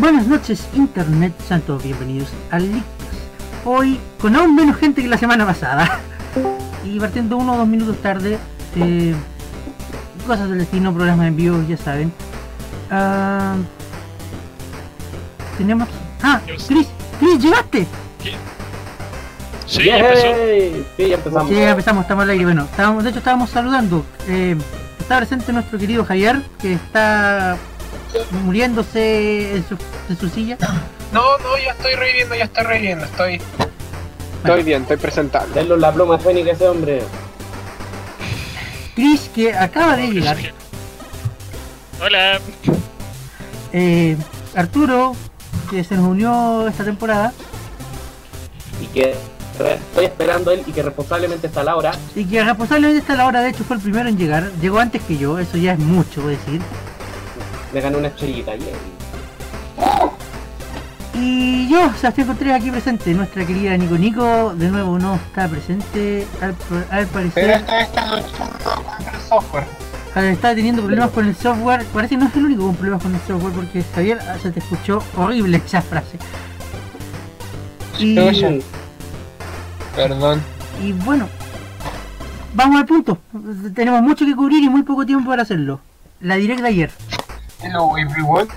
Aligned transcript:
Buenas 0.00 0.26
noches 0.26 0.66
Internet, 0.74 1.34
sean 1.46 1.60
todos 1.60 1.82
bienvenidos 1.82 2.30
al 2.50 2.62
Lictas. 2.62 3.08
Hoy 3.66 4.00
con 4.18 4.34
aún 4.34 4.54
menos 4.56 4.78
gente 4.78 5.02
que 5.02 5.08
la 5.08 5.18
semana 5.18 5.44
pasada. 5.44 6.00
Y 6.86 6.98
partiendo 6.98 7.36
uno 7.36 7.52
o 7.52 7.58
dos 7.58 7.68
minutos 7.68 7.98
tarde, 7.98 8.38
eh, 8.76 9.14
cosas 10.26 10.48
del 10.48 10.60
destino, 10.60 10.94
programas 10.94 11.26
en 11.28 11.36
vivo, 11.36 11.62
ya 11.68 11.76
saben. 11.76 12.10
Ah, 12.90 13.56
tenemos... 15.58 15.86
Ah, 16.22 16.40
Chris, 16.46 16.88
Chris, 17.18 17.38
llegaste. 17.38 17.86
Sí, 19.66 19.84
ya 19.84 19.98
empezó. 19.98 20.26
Sí, 20.96 21.08
ya 21.08 21.14
empezamos. 21.16 21.48
Sí, 21.50 21.54
ya 21.54 21.70
empezamos, 21.72 22.02
estamos 22.04 22.22
al 22.24 22.30
aire. 22.30 22.44
Bueno, 22.44 22.64
estábamos, 22.64 23.04
de 23.04 23.10
hecho 23.10 23.18
estábamos 23.18 23.50
saludando. 23.50 24.06
Eh, 24.26 24.56
está 24.98 25.18
presente 25.18 25.52
nuestro 25.52 25.78
querido 25.78 26.06
Javier, 26.06 26.40
que 26.58 26.72
está 26.72 27.58
muriéndose 28.44 29.56
en 29.56 29.68
su, 29.68 29.76
en 30.08 30.18
su 30.18 30.28
silla. 30.28 30.56
No, 31.12 31.38
no, 31.38 31.58
ya 31.58 31.72
estoy 31.72 31.94
reviviendo, 31.94 32.34
ya 32.34 32.44
estoy 32.44 32.64
reviviendo, 32.64 33.04
estoy... 33.04 33.40
Estoy 34.44 34.62
bien, 34.62 34.82
estoy 34.82 34.96
presentable. 34.96 35.52
Denle 35.54 35.76
la 35.76 35.92
pluma 35.92 36.18
fénica 36.18 36.50
a 36.50 36.54
ese 36.54 36.66
hombre. 36.66 37.02
Chris, 38.94 39.30
que 39.34 39.54
acaba 39.54 39.96
de 39.96 40.08
llegar. 40.08 40.36
Hola. 42.02 42.40
Eh, 43.72 44.16
Arturo, 44.56 45.14
que 45.70 45.84
se 45.84 45.94
nos 45.94 46.06
unió 46.06 46.66
esta 46.68 46.84
temporada. 46.84 47.32
Y 48.80 48.86
que 48.86 49.14
estoy 49.52 50.06
esperando 50.06 50.50
él 50.50 50.62
y 50.66 50.72
que 50.72 50.82
responsablemente 50.82 51.46
está 51.46 51.62
Laura. 51.62 51.92
Y 52.14 52.24
que 52.24 52.42
responsablemente 52.42 53.00
está 53.00 53.12
a 53.12 53.16
la 53.16 53.26
hora, 53.26 53.42
de 53.42 53.50
hecho 53.50 53.64
fue 53.64 53.76
el 53.76 53.82
primero 53.82 54.08
en 54.08 54.16
llegar. 54.16 54.50
Llegó 54.62 54.78
antes 54.78 55.02
que 55.02 55.18
yo, 55.18 55.38
eso 55.38 55.58
ya 55.58 55.74
es 55.74 55.78
mucho 55.78 56.26
decir. 56.26 56.62
Le 57.72 57.80
ganó 57.80 57.98
una 57.98 58.08
estrellita. 58.08 58.54
yay. 58.56 58.72
Y 61.14 61.68
yo, 61.68 61.92
Sebastián 61.94 62.26
Contreras, 62.28 62.60
aquí 62.60 62.70
presente. 62.70 63.12
Nuestra 63.14 63.44
querida 63.44 63.76
Nico 63.76 63.98
Nico, 63.98 64.54
de 64.54 64.68
nuevo 64.70 64.98
no 64.98 65.16
está 65.16 65.48
presente. 65.48 66.26
Al, 66.40 66.54
al 66.90 67.06
Pero 67.06 67.08
parecer, 67.08 67.50
esta 67.50 67.74
vez 67.76 67.88
está 67.88 68.18
el 68.18 69.20
software. 69.28 69.64
al 70.14 70.24
estar 70.24 70.54
teniendo 70.54 70.82
problemas 70.82 71.10
con 71.10 71.26
el 71.26 71.36
software. 71.36 71.84
Parece 71.92 72.14
que 72.14 72.20
no 72.22 72.28
es 72.28 72.36
el 72.36 72.44
único 72.46 72.62
con 72.66 72.74
problemas 72.76 73.02
con 73.02 73.14
el 73.14 73.20
software, 73.22 73.52
porque 73.52 73.84
Javier 73.94 74.18
ah, 74.28 74.36
se 74.40 74.50
te 74.50 74.60
escuchó 74.60 75.02
horrible 75.16 75.60
esa 75.66 75.82
frase. 75.82 76.18
Y. 77.98 78.14
Perdón. 79.94 80.40
y 80.82 80.92
bueno, 80.92 81.28
vamos 82.54 82.80
al 82.80 82.86
punto. 82.86 83.18
Tenemos 83.74 84.00
mucho 84.02 84.24
que 84.24 84.34
cubrir 84.34 84.62
y 84.62 84.68
muy 84.68 84.82
poco 84.84 85.04
tiempo 85.04 85.28
para 85.28 85.42
hacerlo. 85.42 85.80
La 86.20 86.36
directa 86.36 86.66
ayer. 86.68 86.90
Hello 87.62 87.94
everyone. 87.96 88.48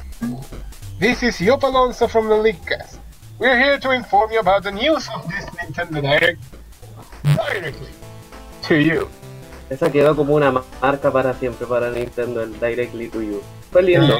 This 0.99 1.23
is 1.23 1.39
Yop 1.41 1.63
Alonso 1.63 2.07
from 2.07 2.29
the 2.29 2.35
Leakcast. 2.35 2.97
We're 3.39 3.57
here 3.57 3.79
to 3.79 3.91
inform 3.91 4.31
you 4.31 4.39
about 4.39 4.63
the 4.63 4.71
news 4.71 5.07
of 5.13 5.27
this 5.27 5.45
Nintendo 5.57 6.01
Direct 6.01 6.39
directly 7.23 7.89
to 8.67 8.75
you. 8.75 9.07
Esa 9.69 9.91
quedó 9.91 10.15
como 10.15 10.35
una 10.35 10.51
ma- 10.51 10.63
marca 10.81 11.11
para 11.11 11.33
siempre 11.33 11.65
para 11.67 11.89
Nintendo, 11.91 12.41
el 12.43 12.53
Directly 12.59 13.09
to 13.09 13.21
You. 13.21 13.41
Fue 13.71 13.81
lindo. 13.83 14.17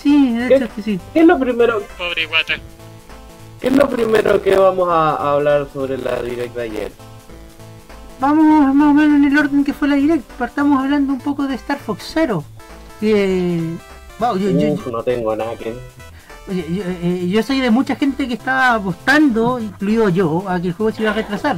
Sí, 0.00 0.36
de 0.36 0.56
hecho 0.56 0.64
es 0.64 0.70
que 0.72 0.82
sí. 0.82 1.00
¿Qué 1.12 1.20
es 1.20 1.26
lo 1.26 1.38
primero, 1.38 1.82
Pobre 1.98 2.26
guata. 2.26 2.54
qué 3.60 3.68
es 3.68 3.72
lo 3.76 3.88
primero 3.88 4.42
que 4.42 4.56
vamos 4.56 4.88
a, 4.88 5.16
a 5.16 5.32
hablar 5.34 5.68
sobre 5.72 5.96
la 5.98 6.22
Direct 6.22 6.54
de 6.56 6.62
ayer? 6.62 6.92
Vamos 8.18 8.74
más 8.74 8.90
o 8.90 8.94
menos 8.94 9.16
en 9.16 9.24
el 9.24 9.38
orden 9.38 9.64
que 9.64 9.72
fue 9.72 9.88
la 9.88 9.94
direct. 9.94 10.24
Partamos 10.32 10.78
hablando 10.82 11.12
un 11.14 11.20
poco 11.20 11.46
de 11.46 11.54
Star 11.54 11.78
Fox 11.78 12.10
Zero. 12.12 12.44
Que, 13.00 13.62
wow, 14.20 14.36
yo, 14.36 14.50
no 14.92 15.02
tengo 15.02 15.34
nada 15.34 15.56
que... 15.56 15.74
oye, 16.48 16.64
yo, 16.70 16.82
eh, 16.86 17.26
yo 17.28 17.42
soy 17.42 17.60
de 17.60 17.70
mucha 17.70 17.96
gente 17.96 18.28
que 18.28 18.34
estaba 18.34 18.74
apostando, 18.74 19.58
incluido 19.58 20.08
yo, 20.10 20.44
a 20.48 20.60
que 20.60 20.68
el 20.68 20.74
juego 20.74 20.92
se 20.92 21.02
iba 21.02 21.10
a 21.10 21.14
retrasar. 21.14 21.56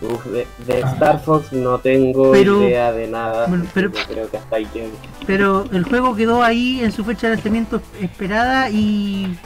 Uf, 0.00 0.24
de, 0.26 0.46
de 0.66 0.80
Star 0.80 1.20
Fox 1.22 1.52
no 1.52 1.78
tengo 1.78 2.32
Pero- 2.32 2.62
idea 2.62 2.92
de 2.92 3.06
nada. 3.08 3.46
bueno, 3.46 3.64
pero- 3.72 3.90
Yo 3.92 4.04
creo 4.06 4.30
que 4.30 4.36
hasta 4.36 4.56
ahí 4.56 4.66
llego. 4.74 4.92
Pero 5.26 5.64
el 5.72 5.84
juego 5.84 6.14
quedó 6.14 6.42
ahí 6.42 6.80
en 6.82 6.92
su 6.92 7.04
fecha 7.04 7.28
de 7.28 7.34
lanzamiento 7.36 7.80
esperada 8.00 8.68
y... 8.70 9.38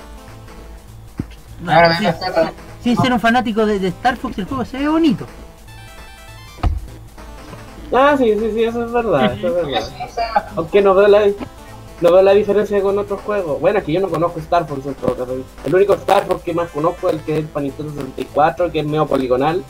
Ahora 1.66 1.96
sin, 1.96 2.06
me 2.06 2.12
das 2.12 2.52
sin 2.82 2.96
ser 2.96 3.12
un 3.12 3.20
fanático 3.20 3.66
de, 3.66 3.78
de 3.78 3.88
Star 3.88 4.16
Fox, 4.16 4.38
el 4.38 4.44
juego 4.46 4.64
se 4.64 4.78
ve 4.78 4.88
bonito. 4.88 5.26
Ah, 7.92 8.14
sí, 8.18 8.34
sí, 8.38 8.50
sí, 8.52 8.64
eso 8.64 8.84
es 8.84 8.92
verdad, 8.92 9.32
eso 9.32 9.48
es 9.48 9.54
verdad. 9.54 9.88
Aunque 10.56 10.82
no 10.82 10.94
veo 10.94 11.08
la, 11.08 11.20
no 12.00 12.12
veo 12.12 12.22
la 12.22 12.32
diferencia 12.32 12.80
con 12.82 12.98
otros 12.98 13.20
juegos. 13.22 13.60
Bueno, 13.60 13.78
es 13.78 13.84
que 13.84 13.92
yo 13.92 14.00
no 14.00 14.08
conozco 14.08 14.38
Star 14.40 14.66
Fox 14.66 14.84
en 14.86 14.94
todo 14.94 15.14
caso. 15.16 15.36
El 15.64 15.74
único 15.74 15.94
Star 15.94 16.26
Fox 16.26 16.42
que 16.42 16.52
más 16.52 16.68
conozco 16.70 17.08
es 17.08 17.14
el 17.16 17.20
que 17.22 17.38
es 17.38 17.46
para 17.46 17.64
Nintendo 17.64 17.92
64, 17.92 18.70
que 18.70 18.80
es 18.80 18.86
medio 18.86 19.06
poligonal. 19.06 19.62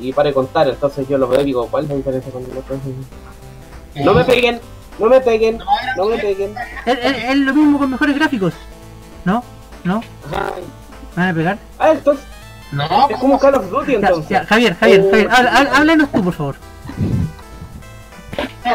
Y 0.00 0.12
para 0.12 0.30
de 0.30 0.34
contar, 0.34 0.66
entonces 0.68 1.06
yo 1.08 1.18
lo 1.18 1.28
veo 1.28 1.42
y 1.42 1.44
digo, 1.44 1.68
¿cuál 1.70 1.84
es 1.84 1.90
la 1.90 1.96
diferencia 1.96 2.32
con 2.32 2.42
el 2.42 2.56
otro? 2.56 2.76
No 3.94 4.14
me 4.14 4.24
peguen, 4.24 4.60
no 4.98 5.06
me 5.06 5.20
peguen, 5.20 5.58
no 5.96 6.04
me 6.06 6.18
peguen. 6.18 6.54
Es, 6.86 6.98
es- 6.98 7.24
es 7.30 7.36
lo 7.36 7.54
mismo 7.54 7.78
con 7.78 7.90
mejores 7.90 8.16
gráficos. 8.16 8.54
¿No? 9.24 9.44
¿No? 9.84 10.02
Ay. 10.32 10.62
¿Van 11.14 11.28
a 11.28 11.34
pegar? 11.34 11.58
Ah, 11.78 11.90
entonces, 11.92 12.24
No, 12.72 12.84
es 13.10 13.16
como 13.18 13.38
Call 13.38 13.54
of 13.56 13.70
Duty 13.70 13.92
Ya, 13.92 13.98
entonces. 13.98 14.30
ya, 14.30 14.44
Javier, 14.46 14.74
Javier. 14.76 15.02
Javier, 15.10 15.28
habla- 15.30 15.56
habla- 15.58 15.76
háblanos 15.76 16.08
tú, 16.10 16.24
por 16.24 16.32
favor. 16.32 16.54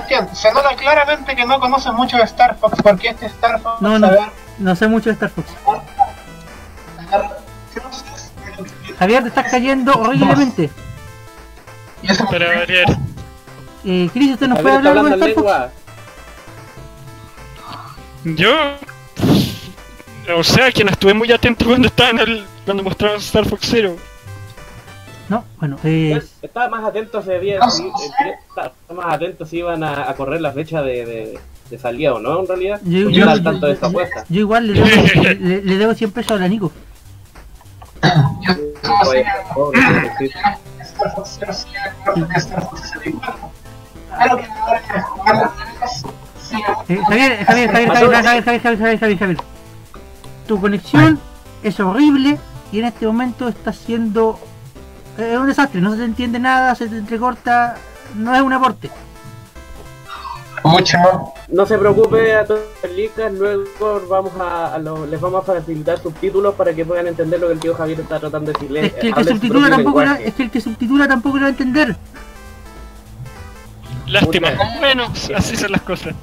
Sebastián, 0.05 0.35
se 0.35 0.51
nota 0.53 0.75
claramente 0.75 1.35
que 1.35 1.45
no 1.45 1.59
conoces 1.59 1.91
mucho 1.93 2.17
de 2.17 2.23
Star 2.23 2.57
Fox 2.57 2.77
porque 2.81 3.09
este 3.09 3.25
Star 3.27 3.59
Fox 3.61 3.81
No, 3.81 3.97
no. 3.97 4.07
sabe 4.07 4.19
No 4.59 4.75
sé 4.75 4.87
mucho 4.87 5.09
de 5.09 5.13
Star 5.13 5.29
Fox. 5.29 5.47
Javier, 8.99 9.23
te 9.23 9.29
estás 9.29 9.51
cayendo 9.51 9.93
horriblemente. 9.93 10.69
y 12.01 12.11
eso 12.11 12.25
Para 12.25 12.47
variar. 12.59 12.85
Eh, 13.85 14.09
Chris, 14.11 14.33
¿usted 14.33 14.47
nos 14.47 14.59
puede 14.59 14.75
Javier 14.75 14.87
hablar 14.97 15.05
algo 15.05 15.25
de 15.25 15.31
Star 15.31 15.33
Fox? 15.33 15.45
lengua. 15.45 15.71
Yo. 20.27 20.35
O 20.35 20.43
sea 20.43 20.71
que 20.71 20.83
no 20.83 20.91
estuve 20.91 21.13
muy 21.13 21.31
atento 21.31 21.65
cuando 21.65 21.87
estaban 21.87 22.19
el, 22.19 22.45
cuando 22.65 22.83
mostraron 22.83 23.17
Star 23.17 23.45
Fox 23.47 23.67
Zero. 23.69 23.95
No, 25.29 25.43
bueno, 25.59 25.77
eh, 25.83 26.21
Estaba 26.41 26.69
más 26.69 26.85
atento 26.85 27.21
si 27.21 27.31
había, 27.31 27.59
No, 27.59 27.69
si- 27.69 27.83
no 27.83 27.97
sé. 27.97 28.05
eh, 28.29 28.35
estaba 28.49 28.71
más 28.95 29.13
atento 29.15 29.45
si 29.45 29.57
iban 29.57 29.83
a, 29.83 30.09
a 30.09 30.15
correr 30.15 30.39
la 30.41 30.51
fecha 30.53 30.81
de, 30.81 31.05
de, 31.05 31.39
de 31.69 31.77
salida 31.79 32.13
o 32.13 32.19
no, 32.19 32.39
en 32.39 32.47
realidad. 32.47 32.79
Yo- 32.85 33.07
al 33.07 33.13
yo- 33.13 33.43
tanto 33.43 33.65
de 33.67 33.73
esta 33.73 33.87
apuesta. 33.87 34.23
yo 34.29 34.39
igual 34.39 34.67
le 34.67 34.81
debo, 34.81 35.23
le, 35.39 35.61
le 35.63 35.77
debo 35.77 35.93
100 35.93 36.11
pesos 36.11 36.31
a 36.31 36.35
la 36.39 36.47
Nico. 36.47 36.71
yo 38.01 38.53
solo 38.81 39.05
sé 39.05 39.09
Oye, 39.09 39.23
que 39.23 39.53
pobre, 39.53 39.79
sí. 40.19 40.29
Star 40.81 41.15
Fox 41.15 41.37
Zero 41.39 41.53
sigue 41.53 41.77
mejor 42.05 42.27
que 42.29 42.39
Star 42.39 42.61
Fox 42.69 42.81
64. 42.81 43.49
Claro 44.15 44.37
que 44.37 44.45
ahora 44.45 44.81
que 44.81 45.01
jugar 45.01 45.35
las 45.35 45.59
reglas, 45.67 46.03
sigue 46.41 46.63
Eh, 46.89 47.01
Javier, 47.07 47.45
Javier, 47.45 47.45
Javier, 47.45 47.69
Javier, 47.69 47.89
Javier, 47.91 48.23
Javier, 48.23 48.43
Javier, 48.43 48.43
Javier, 48.43 48.77
Javier, 48.79 48.99
Javier, 48.99 49.17
Javier. 49.19 49.37
Tu 50.47 50.61
conexión 50.61 51.19
es 51.63 51.79
horrible 51.79 52.37
y 52.71 52.79
en 52.79 52.85
este 52.85 53.05
momento 53.05 53.47
está 53.49 53.73
siendo 53.73 54.39
eh, 55.17 55.37
un 55.37 55.47
desastre. 55.47 55.81
No 55.81 55.95
se 55.95 56.03
entiende 56.03 56.39
nada, 56.39 56.75
se 56.75 56.87
te 56.87 56.97
entrecorta, 56.97 57.75
no 58.15 58.33
es 58.35 58.41
un 58.41 58.53
aporte. 58.53 58.89
mucho. 60.63 60.97
No 61.49 61.65
se 61.65 61.77
preocupe 61.77 62.35
a 62.35 62.45
todos 62.45 62.59
los 62.83 62.91
licas, 62.91 63.31
luego 63.31 64.01
vamos 64.09 64.33
a, 64.39 64.73
a 64.75 64.77
lo- 64.79 65.05
les 65.05 65.19
vamos 65.21 65.41
a 65.41 65.53
facilitar 65.53 65.97
subtítulos 65.99 66.55
para 66.55 66.73
que 66.73 66.83
puedan 66.83 67.07
entender 67.07 67.39
lo 67.39 67.47
que 67.47 67.53
el 67.53 67.59
tío 67.59 67.73
Javier 67.73 68.01
está 68.01 68.19
tratando 68.19 68.51
de 68.51 68.53
decirles. 68.53 68.85
Es 68.85 68.93
que 68.93 69.07
el 69.07 69.13
que 69.15 69.23
subtitula 69.23 69.69
tampoco, 69.69 70.03
la- 70.03 70.19
es 70.19 70.33
que 70.33 70.43
el 70.43 70.51
que 70.51 70.59
subtitula 70.59 71.07
tampoco 71.07 71.37
lo 71.37 71.41
va 71.43 71.47
a 71.47 71.51
entender. 71.51 71.95
Lástima. 74.07 74.49
Bueno, 74.79 75.07
así 75.35 75.55
son 75.55 75.71
las 75.71 75.81
cosas. 75.81 76.13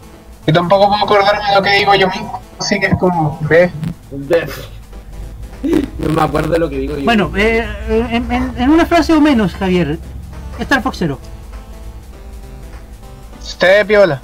Y 0.47 0.53
tampoco 0.53 0.89
puedo 0.91 1.05
acordarme 1.05 1.49
de 1.49 1.55
lo 1.55 1.63
que 1.63 1.71
digo 1.79 1.95
yo 1.95 2.09
mismo, 2.09 2.43
así 2.59 2.79
que 2.79 2.87
es 2.87 2.99
como, 2.99 3.39
¿ves? 3.49 3.73
No 5.99 6.09
me 6.11 6.23
acuerdo 6.23 6.53
de 6.53 6.59
lo 6.59 6.69
que 6.69 6.79
digo 6.79 6.97
yo. 6.97 7.05
Bueno, 7.05 7.31
eh, 7.37 7.67
en, 7.89 8.31
en- 8.31 8.53
en 8.57 8.71
una 8.71 8.85
frase 8.87 9.13
o 9.15 9.21
menos, 9.21 9.55
Javier. 9.55 9.99
Star 10.59 10.83
Fox 10.83 10.99
Zero. 10.99 11.19
Usted 13.43 13.87
piola. 13.87 14.21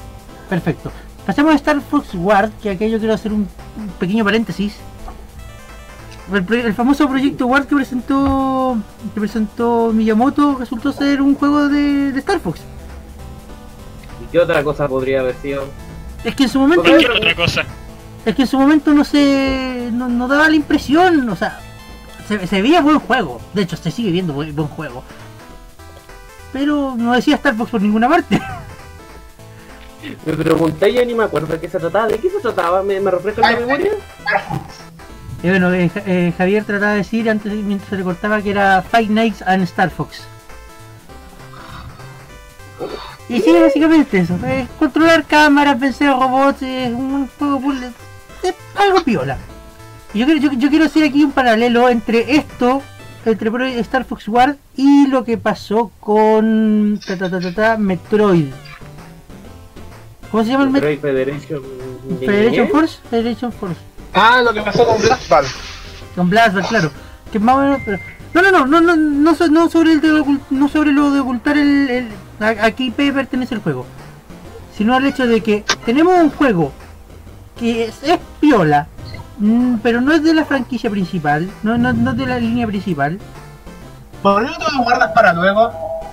Perfecto. 0.48 0.90
Pasemos 1.26 1.52
a 1.52 1.56
Star 1.56 1.80
Fox 1.80 2.08
Ward, 2.14 2.50
que 2.62 2.70
aquello 2.70 2.98
quiero 2.98 3.14
hacer 3.14 3.32
un, 3.32 3.48
un 3.76 3.88
pequeño 3.98 4.24
paréntesis. 4.24 4.76
El, 6.32 6.74
famoso 6.74 7.08
proyecto 7.08 7.46
Ward 7.46 7.66
que 7.66 7.74
presentó 7.74 8.76
que 9.14 9.20
presentó 9.20 9.90
Miyamoto 9.92 10.56
resultó 10.60 10.92
ser 10.92 11.20
un 11.20 11.34
juego 11.34 11.68
de, 11.68 12.12
de 12.12 12.18
Star 12.20 12.38
Fox. 12.38 12.60
¿Y 14.22 14.26
qué 14.30 14.38
otra 14.38 14.62
cosa 14.62 14.86
podría 14.86 15.20
haber 15.20 15.34
sido? 15.42 15.64
Es 16.22 16.34
que 16.36 16.44
en 16.44 16.48
su 16.48 16.60
momento 16.60 16.82
otra 17.16 17.34
cosa. 17.34 17.62
Es 18.24 18.34
que 18.34 18.42
en 18.42 18.48
su 18.48 18.58
momento 18.58 18.92
no 18.92 19.04
se 19.04 19.90
no, 19.92 20.08
no 20.08 20.28
daba 20.28 20.48
la 20.48 20.56
impresión, 20.56 21.28
o 21.28 21.36
sea, 21.36 21.60
se, 22.28 22.46
se 22.46 22.62
veía 22.62 22.80
buen 22.82 22.98
juego. 23.00 23.40
De 23.54 23.62
hecho, 23.62 23.76
se 23.76 23.90
sigue 23.90 24.10
viendo 24.10 24.32
buen, 24.32 24.54
buen 24.54 24.68
juego. 24.68 25.02
Pero 26.52 26.94
no 26.96 27.12
decía 27.12 27.36
Star 27.36 27.54
Fox 27.56 27.70
por 27.70 27.80
ninguna 27.82 28.08
parte. 28.08 28.40
Me 30.26 30.32
pregunté 30.32 30.88
y 30.90 30.94
ya 30.94 31.04
ni 31.04 31.14
me 31.14 31.24
acuerdo 31.24 31.48
de 31.48 31.60
qué 31.60 31.68
se 31.68 31.78
trataba. 31.78 32.08
¿De 32.08 32.18
qué 32.18 32.30
se 32.30 32.40
trataba? 32.40 32.82
¿Me, 32.82 32.98
me 33.00 33.10
refresca 33.10 33.42
la 33.52 33.60
memoria? 33.60 33.92
Y 35.42 35.48
bueno, 35.48 35.72
eh, 35.74 35.90
eh, 36.06 36.32
Javier 36.38 36.64
trataba 36.64 36.92
de 36.92 36.98
decir 36.98 37.28
antes, 37.28 37.52
mientras 37.52 37.90
se 37.90 37.96
le 37.96 38.02
cortaba, 38.02 38.40
que 38.40 38.50
era 38.50 38.82
Five 38.82 39.08
Nights 39.08 39.42
and 39.42 39.62
Star 39.64 39.90
Fox. 39.90 40.22
Y 43.28 43.40
sí, 43.42 43.52
básicamente 43.52 44.18
eso. 44.18 44.38
eh, 44.44 44.66
controlar 44.78 45.24
cámaras, 45.24 45.78
vencer 45.78 46.08
robots, 46.10 46.62
es 46.62 46.92
un 46.92 47.28
juego 47.38 47.60
puzzle, 47.60 47.86
es 47.86 47.92
algo 48.80 49.02
piola. 49.04 49.36
Y 50.14 50.18
yo 50.18 50.26
quiero, 50.26 50.40
yo, 50.40 50.52
yo 50.52 50.68
quiero 50.70 50.84
hacer 50.86 51.04
aquí 51.04 51.22
un 51.22 51.32
paralelo 51.32 51.88
entre 51.88 52.34
esto, 52.36 52.82
entre 53.24 53.78
Star 53.80 54.04
Fox 54.04 54.26
War 54.28 54.56
y 54.76 55.06
lo 55.06 55.24
que 55.24 55.38
pasó 55.38 55.90
con 56.00 57.00
ta, 57.06 57.16
ta, 57.16 57.30
ta, 57.30 57.40
ta, 57.40 57.54
ta, 57.54 57.76
Metroid. 57.76 58.46
¿Cómo 60.30 60.44
se 60.44 60.50
llama 60.50 60.64
el 60.64 60.70
Metroid? 60.70 60.94
Metroid 60.96 61.12
Federation. 61.14 61.62
Federation 62.20 62.68
Force? 62.68 62.98
Federation 63.10 63.52
Force. 63.52 63.80
Ah, 64.14 64.40
lo 64.44 64.52
que 64.52 64.62
pasó 64.62 64.86
con 64.86 65.00
Blast 65.00 65.28
Ball. 65.28 65.44
Con 66.16 66.30
Blastball, 66.30 66.66
claro. 66.66 66.90
Que 67.32 67.38
más 67.38 67.56
o 67.56 67.60
menos, 67.60 67.80
pero... 67.84 67.98
No, 68.32 68.42
no, 68.42 68.50
no, 68.50 68.66
no, 68.66 68.80
no, 68.80 68.96
no, 68.96 69.48
no 69.48 69.68
sobre 69.70 69.92
el 69.92 70.00
de 70.00 70.12
ocult- 70.12 70.40
no 70.50 70.68
sobre 70.68 70.92
lo 70.92 71.10
de 71.10 71.20
ocultar 71.20 71.58
el, 71.58 71.88
el 71.90 72.08
a, 72.38 72.66
a 72.66 72.70
qué 72.72 72.84
IP 72.84 73.12
pertenece 73.12 73.54
el 73.56 73.60
juego. 73.60 73.86
Sino 74.76 74.94
al 74.94 75.04
hecho 75.04 75.26
de 75.26 75.40
que 75.40 75.64
tenemos 75.84 76.14
un 76.18 76.30
juego 76.30 76.72
que 77.60 77.84
es, 77.84 78.02
es 78.02 78.18
piola, 78.40 78.88
mm, 79.38 79.76
pero 79.82 80.00
no 80.00 80.12
es 80.12 80.24
de 80.24 80.34
la 80.34 80.44
franquicia 80.44 80.90
principal, 80.90 81.48
no, 81.62 81.76
no, 81.76 81.92
no 81.92 82.10
es 82.12 82.16
de 82.16 82.26
la 82.26 82.38
línea 82.38 82.66
principal. 82.66 83.18
¿Por 84.22 84.44
qué 84.44 84.50
no 84.50 84.58
te 84.58 84.72
lo 84.72 84.82
guardas 84.82 85.12
para 85.12 85.32
luego? 85.34 85.70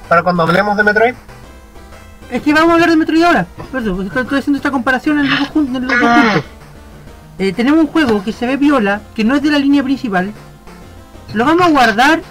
Para 0.07 0.21
cuando 0.23 0.43
hablemos 0.43 0.77
de 0.77 0.83
Metroid. 0.83 1.15
Es 2.29 2.41
que 2.41 2.53
vamos 2.53 2.71
a 2.71 2.73
hablar 2.73 2.89
de 2.89 2.97
Metroid 2.97 3.23
ahora. 3.23 3.47
Por 3.71 3.81
eso, 3.81 3.95
porque 3.95 4.19
estoy, 4.19 4.39
haciendo 4.39 4.57
esta 4.57 4.71
comparación 4.71 5.19
en 5.19 5.29
los 5.29 5.39
en 5.55 5.73
los 5.73 5.99
dos 5.99 6.11
puntos. 6.11 6.43
Eh, 7.39 7.53
tenemos 7.53 7.79
un 7.79 7.87
juego 7.87 8.23
que 8.23 8.33
se 8.33 8.47
ve 8.47 8.57
viola, 8.57 9.01
que 9.15 9.23
no 9.23 9.35
es 9.35 9.41
de 9.41 9.51
la 9.51 9.59
línea 9.59 9.83
principal. 9.83 10.33
Lo 11.33 11.45
vamos 11.45 11.67
a 11.67 11.69
guardar 11.69 12.21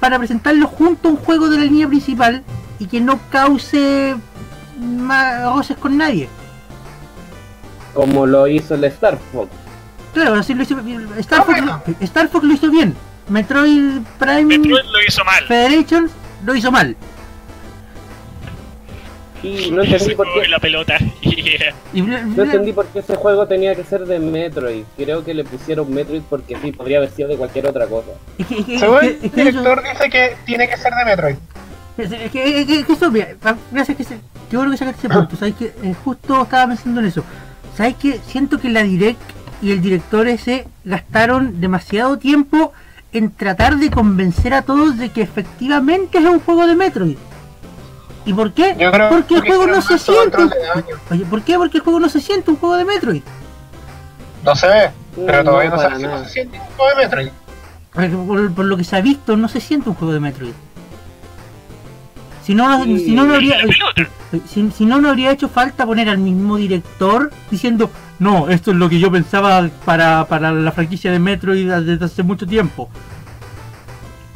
para 0.00 0.18
presentarlo 0.18 0.66
junto 0.66 1.08
a 1.08 1.12
un 1.12 1.18
juego 1.18 1.48
de 1.48 1.58
la 1.58 1.64
línea 1.64 1.88
principal 1.88 2.42
y 2.78 2.86
que 2.86 3.00
no 3.00 3.20
cause 3.30 4.16
más 4.78 5.44
roces 5.44 5.76
con 5.76 5.96
nadie. 5.96 6.28
Como 7.94 8.26
lo 8.26 8.46
hizo 8.46 8.74
el 8.74 8.84
Star 8.84 9.18
Fox. 9.32 9.50
Claro, 10.14 10.34
así 10.34 10.54
lo 10.54 10.62
hizo 10.62 10.76
Star 11.18 11.44
Fox, 11.44 11.60
lo- 11.62 11.82
Star 12.00 12.28
Fox 12.28 12.44
lo 12.44 12.52
hizo 12.54 12.70
bien. 12.70 12.94
Metroid 13.28 14.00
Prime 14.18 14.44
Metroid 14.58 14.84
lo 14.90 15.02
hizo 15.06 15.24
mal. 15.24 15.44
Federation 15.46 16.10
lo 16.44 16.54
hizo 16.54 16.70
mal. 16.72 16.96
Y 19.42 19.70
no 19.70 19.82
entendí 19.82 20.14
por 20.14 20.26
qué. 20.34 20.48
la 20.48 20.58
pelota. 20.58 20.98
Yeah. 21.92 22.22
No 22.24 22.44
entendí 22.44 22.72
por 22.72 22.86
qué 22.86 23.00
ese 23.00 23.16
juego 23.16 23.46
tenía 23.46 23.74
que 23.74 23.82
ser 23.84 24.04
de 24.06 24.18
Metroid. 24.20 24.84
Creo 24.96 25.24
que 25.24 25.34
le 25.34 25.42
pusieron 25.44 25.92
Metroid 25.92 26.22
porque 26.30 26.56
sí, 26.62 26.70
podría 26.70 26.98
haber 26.98 27.10
sido 27.10 27.28
de 27.28 27.36
cualquier 27.36 27.66
otra 27.66 27.86
cosa. 27.86 28.10
es 28.38 28.46
que, 28.46 28.58
es 28.60 28.64
que- 28.66 28.78
Según 28.78 28.98
el 29.04 29.18
que- 29.18 29.26
es 29.26 29.32
que 29.32 29.42
eso- 29.42 29.50
director 29.62 29.82
dice 29.82 30.10
que 30.10 30.36
tiene 30.46 30.68
que 30.68 30.76
ser 30.76 30.92
de 30.94 31.04
Metroid. 31.04 31.34
Es, 31.98 32.12
es 32.12 32.30
que, 32.30 32.60
es 32.60 32.66
que- 32.66 32.80
es 32.80 32.86
que 32.86 32.92
eso, 32.92 33.10
mira, 33.10 33.28
pa- 33.42 33.56
gracias 33.72 33.96
que 33.96 34.04
se, 34.04 34.18
qué 34.50 34.56
bueno 34.56 34.70
que 34.72 34.76
sacaste 34.78 35.06
ese 35.06 35.14
punto, 35.16 35.36
sabes 35.36 35.54
que 35.56 35.64
eh, 35.82 35.94
justo 36.04 36.42
estaba 36.42 36.66
pensando 36.68 37.00
en 37.00 37.06
eso. 37.06 37.24
Sabes 37.80 37.96
que 37.96 38.20
siento 38.26 38.60
que 38.60 38.68
la 38.68 38.82
direct 38.82 39.18
y 39.62 39.70
el 39.70 39.80
director 39.80 40.28
ese 40.28 40.68
gastaron 40.84 41.62
demasiado 41.62 42.18
tiempo 42.18 42.74
en 43.10 43.30
tratar 43.30 43.78
de 43.78 43.90
convencer 43.90 44.52
a 44.52 44.60
todos 44.60 44.98
de 44.98 45.08
que 45.08 45.22
efectivamente 45.22 46.18
es 46.18 46.26
un 46.26 46.40
juego 46.40 46.66
de 46.66 46.76
Metroid. 46.76 47.16
¿Y 48.26 48.34
por 48.34 48.52
qué? 48.52 48.74
Creo 48.76 49.08
Porque 49.08 49.36
el 49.36 49.40
juego 49.40 49.66
no 49.66 49.80
se 49.80 49.98
siente. 49.98 50.36
Oye, 51.10 51.24
¿por 51.24 51.40
qué? 51.40 51.56
Porque 51.56 51.78
el 51.78 51.82
juego 51.82 52.00
no 52.00 52.10
se 52.10 52.20
siente 52.20 52.50
un 52.50 52.58
juego 52.58 52.76
de 52.76 52.84
Metroid. 52.84 53.22
No 54.44 54.54
se 54.54 54.66
ve, 54.66 54.90
pero 55.14 55.42
No, 55.42 55.50
todavía 55.52 55.70
no, 55.70 55.96
si 55.96 56.02
nada. 56.02 56.24
se 56.24 56.30
siente 56.30 56.58
un 56.58 56.66
juego 56.76 56.90
de 56.90 57.02
Metroid. 57.02 57.30
Por 58.54 58.64
lo 58.66 58.76
que 58.76 58.84
se 58.84 58.94
ha 58.96 59.00
visto, 59.00 59.38
no 59.38 59.48
se 59.48 59.58
siente 59.58 59.88
un 59.88 59.94
juego 59.94 60.12
de 60.12 60.20
Metroid. 60.20 60.52
Si 62.50 62.56
no, 62.56 62.68
no- 62.68 62.82
Sí, 62.82 62.98
si 63.04 63.12
no, 63.14 63.26
no 63.26 63.34
habría, 63.34 63.58
si, 64.48 64.70
si 64.72 64.84
no, 64.84 65.00
no 65.00 65.10
habría 65.10 65.30
hecho 65.30 65.48
falta 65.48 65.86
poner 65.86 66.08
al 66.08 66.18
mismo 66.18 66.56
director 66.56 67.30
diciendo, 67.48 67.92
no, 68.18 68.48
esto 68.48 68.72
es 68.72 68.76
lo 68.76 68.88
que 68.88 68.98
yo 68.98 69.08
pensaba 69.12 69.68
para, 69.84 70.24
para 70.26 70.50
la 70.50 70.72
franquicia 70.72 71.12
de 71.12 71.20
Metroid 71.20 71.70
desde 71.70 72.04
hace 72.04 72.24
mucho 72.24 72.48
tiempo. 72.48 72.88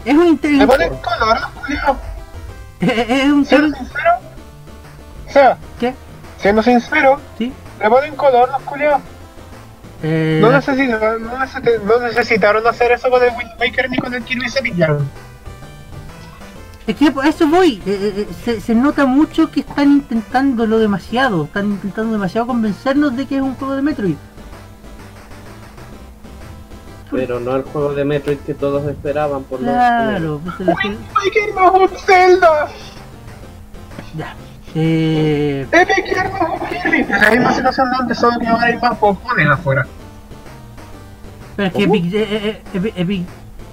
Es 0.04 0.14
un 0.14 0.28
inter- 0.28 0.52
Le 0.52 0.64
ponen 0.64 0.90
color, 0.90 1.38
culiao. 1.60 1.96
es, 2.78 3.10
es 3.10 3.24
un 3.32 3.44
sincero. 3.44 3.72
O 5.28 5.32
sea, 5.32 5.58
¿Qué? 5.80 5.92
siendo 6.38 6.62
sincero, 6.62 7.20
¿Sí? 7.36 7.52
le 7.80 7.90
ponen 7.90 8.14
color 8.14 8.48
los 8.48 8.62
culiados. 8.62 9.00
Eh, 10.04 10.38
No, 10.40 10.52
necesitaron, 10.52 11.20
no, 11.24 11.36
necesita- 11.40 11.82
no 11.84 11.98
necesitaron 11.98 12.64
hacer 12.68 12.92
eso 12.92 13.10
con 13.10 13.20
el 13.24 13.30
Wind 13.30 13.50
Waker 13.58 13.90
ni 13.90 13.96
con 13.98 14.14
el 14.14 14.22
Kirby 14.22 14.48
se 14.48 14.62
pillaron. 14.62 15.10
Es 16.86 16.96
que 16.96 17.06
a 17.08 17.28
eso 17.28 17.46
voy. 17.48 17.82
eh, 17.86 17.98
eh, 18.16 18.26
eh, 18.28 18.34
se, 18.44 18.60
se 18.60 18.74
nota 18.74 19.06
mucho 19.06 19.50
que 19.50 19.60
están 19.60 19.90
intentándolo 19.90 20.78
demasiado. 20.78 21.44
Están 21.44 21.66
intentando 21.72 22.12
demasiado 22.12 22.46
convencernos 22.46 23.16
de 23.16 23.26
que 23.26 23.36
es 23.36 23.42
un 23.42 23.54
juego 23.54 23.74
de 23.74 23.82
Metroid. 23.82 24.16
Pero 27.10 27.38
no 27.40 27.54
el 27.54 27.62
juego 27.62 27.94
de 27.94 28.04
Metroid 28.04 28.38
que 28.38 28.54
todos 28.54 28.86
esperaban 28.88 29.44
por 29.44 29.60
lo 29.60 29.66
Claro, 29.68 30.40
pues, 30.44 30.66
la 30.68 30.76
gente- 30.78 30.98
Wind 30.98 31.08
Waker 31.14 31.54
no 31.54 31.84
es 31.84 31.90
un 31.92 31.98
Zelda. 31.98 32.68
ya. 34.16 34.34
Eh, 34.74 35.66
Epic 35.70 36.16
la 37.08 37.30
misma 37.30 37.52
situación 37.52 37.90
de 37.90 37.96
antes, 38.00 38.18
solo 38.18 38.38
que 38.40 38.46
ahora 38.48 38.66
hay 38.66 38.76
más 38.78 38.98
popones 38.98 39.46
afuera. 39.48 39.86
pero 41.54 41.68
es 41.68 41.74
que. 41.74 41.82
Epic, 41.84 42.12
eh, 42.14 42.26
eh, 42.30 42.62
Epic, 42.74 42.96
Epic- 42.96 43.26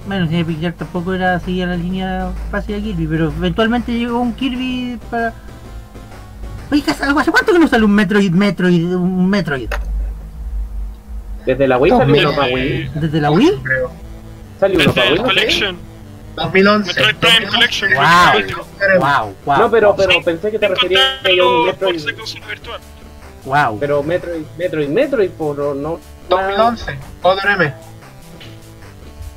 bueno, 0.07 0.27
si 0.27 0.37
Epic 0.37 0.59
Jack 0.59 0.75
tampoco 0.77 1.13
era 1.13 1.39
seguir 1.39 1.67
la 1.67 1.75
línea 1.75 2.31
fácil 2.49 2.75
de 2.75 2.81
Kirby, 2.81 3.07
pero 3.07 3.27
eventualmente 3.37 3.91
llegó 3.91 4.19
un 4.19 4.33
Kirby 4.33 4.99
para. 5.09 5.33
Oye, 6.71 6.83
¿hace 6.87 7.31
cuánto 7.31 7.51
que 7.53 7.59
no 7.59 7.67
sale 7.67 7.83
un 7.85 7.91
Metroid, 7.93 8.31
Metroid, 8.31 8.95
un 8.95 9.29
Metroid? 9.29 9.69
Desde 11.45 11.67
la 11.67 11.77
Wii 11.77 11.91
salió 11.91 12.29
uno 12.29 12.35
para 12.35 12.53
Wii. 12.53 12.91
¿Desde 12.95 13.21
la 13.21 13.31
Wii? 13.31 13.51
Creo. 13.63 13.91
Salió 14.59 14.77
uno 14.79 14.85
Desde 14.85 15.01
para 15.01 15.11
Wii. 15.11 15.21
Collection. 15.23 15.77
2011. 16.35 16.87
Metroid 16.87 17.15
Prime 17.17 17.47
Collection. 17.47 17.91
Wow. 17.93 18.99
Wow, 18.99 19.35
wow. 19.45 19.57
No, 19.57 19.71
pero, 19.71 19.95
pero 19.95 20.11
Sí, 20.13 20.19
pensé 20.23 20.51
que 20.51 20.59
te 20.59 20.67
referías 20.67 21.01
a 21.25 21.45
un 21.45 21.65
Metroid. 21.65 22.01
wow. 23.45 23.79
Pero 23.79 24.03
Metroid, 24.03 24.43
Metroid, 24.57 24.89
Metroid, 24.89 25.29
por 25.31 25.57
no. 25.75 25.99
2011. 26.29 26.97
Otro 27.23 27.49
M. 27.51 27.73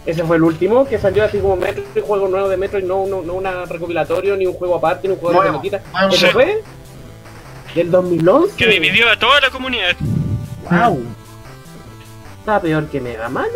Ese 0.06 0.22
fue 0.24 0.36
el 0.36 0.42
último 0.42 0.84
que 0.86 0.98
salió 0.98 1.24
así 1.24 1.38
como 1.38 1.56
Metroid, 1.56 1.86
juego 2.06 2.28
nuevo 2.28 2.48
de 2.48 2.56
Metroid, 2.58 2.84
no, 2.84 3.06
no, 3.06 3.22
no 3.22 3.34
una 3.34 3.64
recopilatorio, 3.64 4.36
ni 4.36 4.46
un 4.46 4.52
juego 4.54 4.76
aparte, 4.76 5.08
ni 5.08 5.14
un 5.14 5.20
juego 5.20 5.40
de 5.40 5.46
pelotita. 5.48 5.80
Nuevo. 5.92 6.08
¿Ese 6.14 6.26
Sí. 6.26 6.32
fue? 6.32 6.62
¿Del 7.74 7.90
2011? 7.90 8.56
Que 8.56 8.66
dividió 8.68 9.08
a 9.10 9.18
toda 9.18 9.40
la 9.40 9.50
comunidad. 9.50 9.96
Wow. 10.70 11.02
Está 12.40 12.60
peor 12.60 12.86
que 12.88 13.00
Mega 13.00 13.28
Man. 13.30 13.46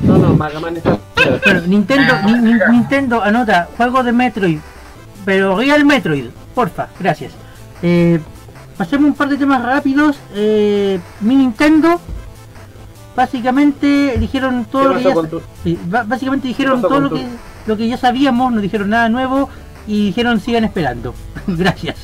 No, 0.00 0.18
no, 0.18 0.34
Mega 0.34 0.60
Man 0.60 0.76
está 0.76 0.96
peor. 1.14 1.40
Pero 1.44 1.60
Nintendo, 1.62 2.14
ni- 2.26 2.32
ni- 2.52 2.60
Nintendo 2.70 3.22
anota 3.22 3.68
juego 3.76 4.02
de 4.02 4.12
Metroid, 4.12 4.58
pero 5.24 5.56
Real 5.56 5.84
Metroid, 5.84 6.26
porfa, 6.54 6.88
gracias. 7.00 7.32
Eh, 7.82 8.20
pasemos 8.76 9.06
un 9.06 9.14
par 9.14 9.28
de 9.28 9.36
temas 9.38 9.62
rápidos. 9.64 10.18
Eh, 10.34 10.98
mi 11.20 11.36
Nintendo, 11.36 12.00
básicamente 13.16 14.16
dijeron 14.18 14.64
todo 14.66 14.82
¿Qué 14.82 14.88
lo 14.88 14.94
que 15.14 15.22
ya, 15.22 15.30
tu- 15.30 15.42
sí, 15.62 15.78
básicamente 15.86 16.48
dijeron 16.48 16.80
todo 16.82 17.00
lo 17.00 17.08
tu- 17.10 17.16
que 17.16 17.26
lo 17.66 17.76
que 17.76 17.88
ya 17.88 17.96
sabíamos, 17.96 18.52
no 18.52 18.60
dijeron 18.60 18.90
nada 18.90 19.08
nuevo 19.08 19.48
y 19.86 20.06
dijeron 20.06 20.40
sigan 20.40 20.64
esperando. 20.64 21.14
gracias. 21.46 21.96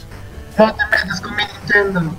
No 0.59 0.67
te 0.75 0.83
metas 0.91 1.21
con 1.21 1.37
mi 1.37 1.43
Nintendo. 1.45 2.13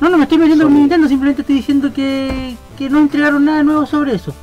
No, 0.00 0.08
no 0.08 0.16
me 0.16 0.24
estoy 0.24 0.38
metiendo 0.38 0.64
con 0.64 0.72
mi. 0.72 0.80
Nintendo, 0.80 1.08
simplemente 1.08 1.42
estoy 1.42 1.56
diciendo 1.56 1.92
que, 1.92 2.56
que 2.76 2.88
no 2.88 2.98
entregaron 2.98 3.44
nada 3.44 3.62
nuevo 3.62 3.84
sobre 3.86 4.14
eso. 4.14 4.34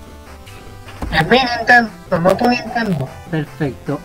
Es 1.12 1.30
mi 1.30 1.38
Nintendo, 1.38 1.90
no 2.22 2.36
tu 2.36 2.50
Nintendo. 2.50 3.10
Perfecto. 3.32 4.00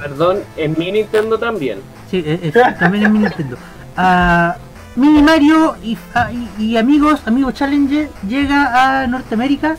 Perdón, 0.00 0.38
en 0.56 0.74
mi 0.78 0.92
Nintendo 0.92 1.38
también. 1.38 1.78
Sí, 2.10 2.22
eh, 2.26 2.52
también 2.78 3.04
en 3.06 3.12
mi 3.12 3.18
Nintendo. 3.20 3.56
Ah, 3.96 4.56
Mini 4.96 5.22
Mario 5.22 5.76
y, 5.82 5.98
y- 6.58 6.64
y 6.64 6.76
amigos, 6.76 7.20
amigos 7.26 7.54
Challenger 7.54 8.10
llega 8.28 9.02
a 9.02 9.06
Norteamérica 9.06 9.76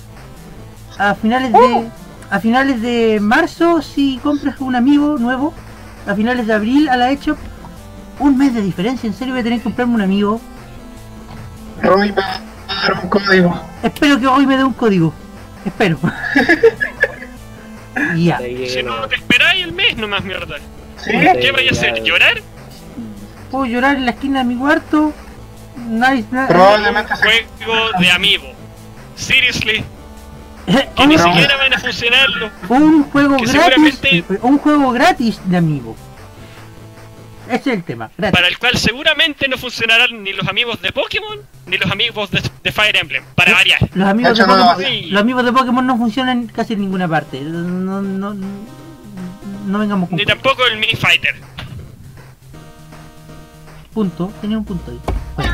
a 0.98 1.16
finales 1.16 1.54
de 1.54 1.90
a 2.32 2.40
finales 2.40 2.82
de 2.82 3.20
marzo 3.22 3.82
si 3.82 4.18
compras 4.24 4.60
un 4.60 4.76
amigo 4.76 5.18
nuevo, 5.20 5.54
a 6.08 6.16
finales 6.16 6.48
de 6.48 6.54
abril 6.54 6.90
a 6.90 6.98
la 6.98 7.12
hecho 7.12 7.38
un 8.20 8.38
mes 8.38 8.54
de 8.54 8.62
diferencia, 8.62 9.08
en 9.08 9.14
serio 9.14 9.34
voy 9.34 9.42
a 9.42 9.44
tener 9.44 9.60
que 9.60 9.64
comprarme 9.66 9.96
un 9.96 10.02
amigo. 10.02 10.42
Roy 11.82 12.10
me 12.12 12.16
va 12.22 12.24
a 12.68 12.82
dar 12.88 13.04
un 13.04 13.10
código. 13.10 13.62
Espero 13.84 14.20
que 14.20 14.28
hoy 14.28 14.48
me 14.48 14.58
dé 14.58 14.64
un 14.64 14.74
código. 14.74 15.14
Espero. 15.66 16.00
Ya. 18.18 18.40
Si 18.40 18.84
no 18.84 19.08
te 19.08 19.16
esperáis 19.16 19.64
el 19.64 19.72
mes 19.72 19.96
nomás, 19.96 20.22
mierda. 20.24 20.58
¿Sí? 20.98 21.12
¿Qué 21.12 21.52
vaya 21.54 21.70
a 21.70 21.72
hacer? 21.72 22.04
¿Llorar? 22.04 22.42
Puedo 23.56 23.66
llorar 23.72 23.96
en 23.96 24.06
la 24.06 24.12
esquina 24.12 24.40
de 24.40 24.46
mi 24.46 24.56
cuarto. 24.58 25.14
Nice, 25.88 26.26
nice. 26.32 26.48
Probablemente. 26.50 27.14
Juego 27.16 27.90
de 28.00 28.12
amiibo. 28.12 28.48
Seriously, 29.16 29.84
que 30.96 31.08
ni 31.08 31.18
siquiera 31.18 31.56
van 31.56 31.74
a 31.74 31.80
funcionarlo. 31.80 32.50
un 32.68 33.04
juego 33.04 33.38
que 33.38 33.46
gratis. 33.46 33.52
seguramente- 33.62 34.26
Un 34.42 34.58
juego 34.58 34.92
gratis 34.92 35.40
de 35.46 35.56
amigo. 35.58 35.96
Ese 37.48 37.56
es 37.72 37.78
el 37.78 37.84
tema. 37.84 38.10
Gratis. 38.18 38.36
Para 38.36 38.48
el 38.50 38.58
cual 38.58 38.76
seguramente 38.78 39.48
no 39.48 39.58
funcionarán 39.58 40.22
ni 40.24 40.34
los 40.34 40.48
amigos 40.48 40.82
de 40.82 40.92
Pokémon 40.92 41.40
ni 41.68 41.78
los 41.78 41.90
amigos 41.90 42.32
de, 42.32 42.42
de 42.64 42.72
Fire 42.74 42.98
Emblem. 42.98 43.24
Para 43.36 43.54
variar. 43.54 43.80
Los 43.94 44.08
amigos 44.10 44.38
De 44.38 44.48
no 44.48 44.54
Pokémon, 44.74 45.12
los 45.12 45.22
amigos 45.22 45.46
de 45.46 45.52
Pokémon 45.54 45.86
no 45.88 45.98
funcionan 45.98 46.48
casi 46.48 46.74
en 46.74 46.82
ninguna 46.82 47.08
parte. 47.08 47.40
No, 47.40 48.02
no, 48.02 48.34
no 49.66 49.80
vengamos 49.80 50.10
con 50.10 50.18
Ni 50.18 50.26
tampoco 50.26 50.66
el 50.66 50.78
Mini 50.78 50.96
Fighter. 50.96 51.36
Punto. 53.96 54.32
Tenía 54.42 54.58
un 54.60 54.66
punto 54.66 54.92
ahí. 54.92 55.00
Bueno. 55.36 55.54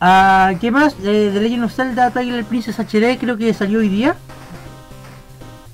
Ah, 0.00 0.52
¿Qué 0.60 0.70
más? 0.70 0.94
Eh, 1.04 1.30
The 1.34 1.40
Legend 1.40 1.64
of 1.64 1.72
Zelda 1.74 2.10
Twilight 2.10 2.46
Princess 2.46 2.78
HD 2.78 3.18
creo 3.20 3.36
que 3.36 3.52
salió 3.52 3.80
hoy 3.80 3.88
día. 3.88 4.16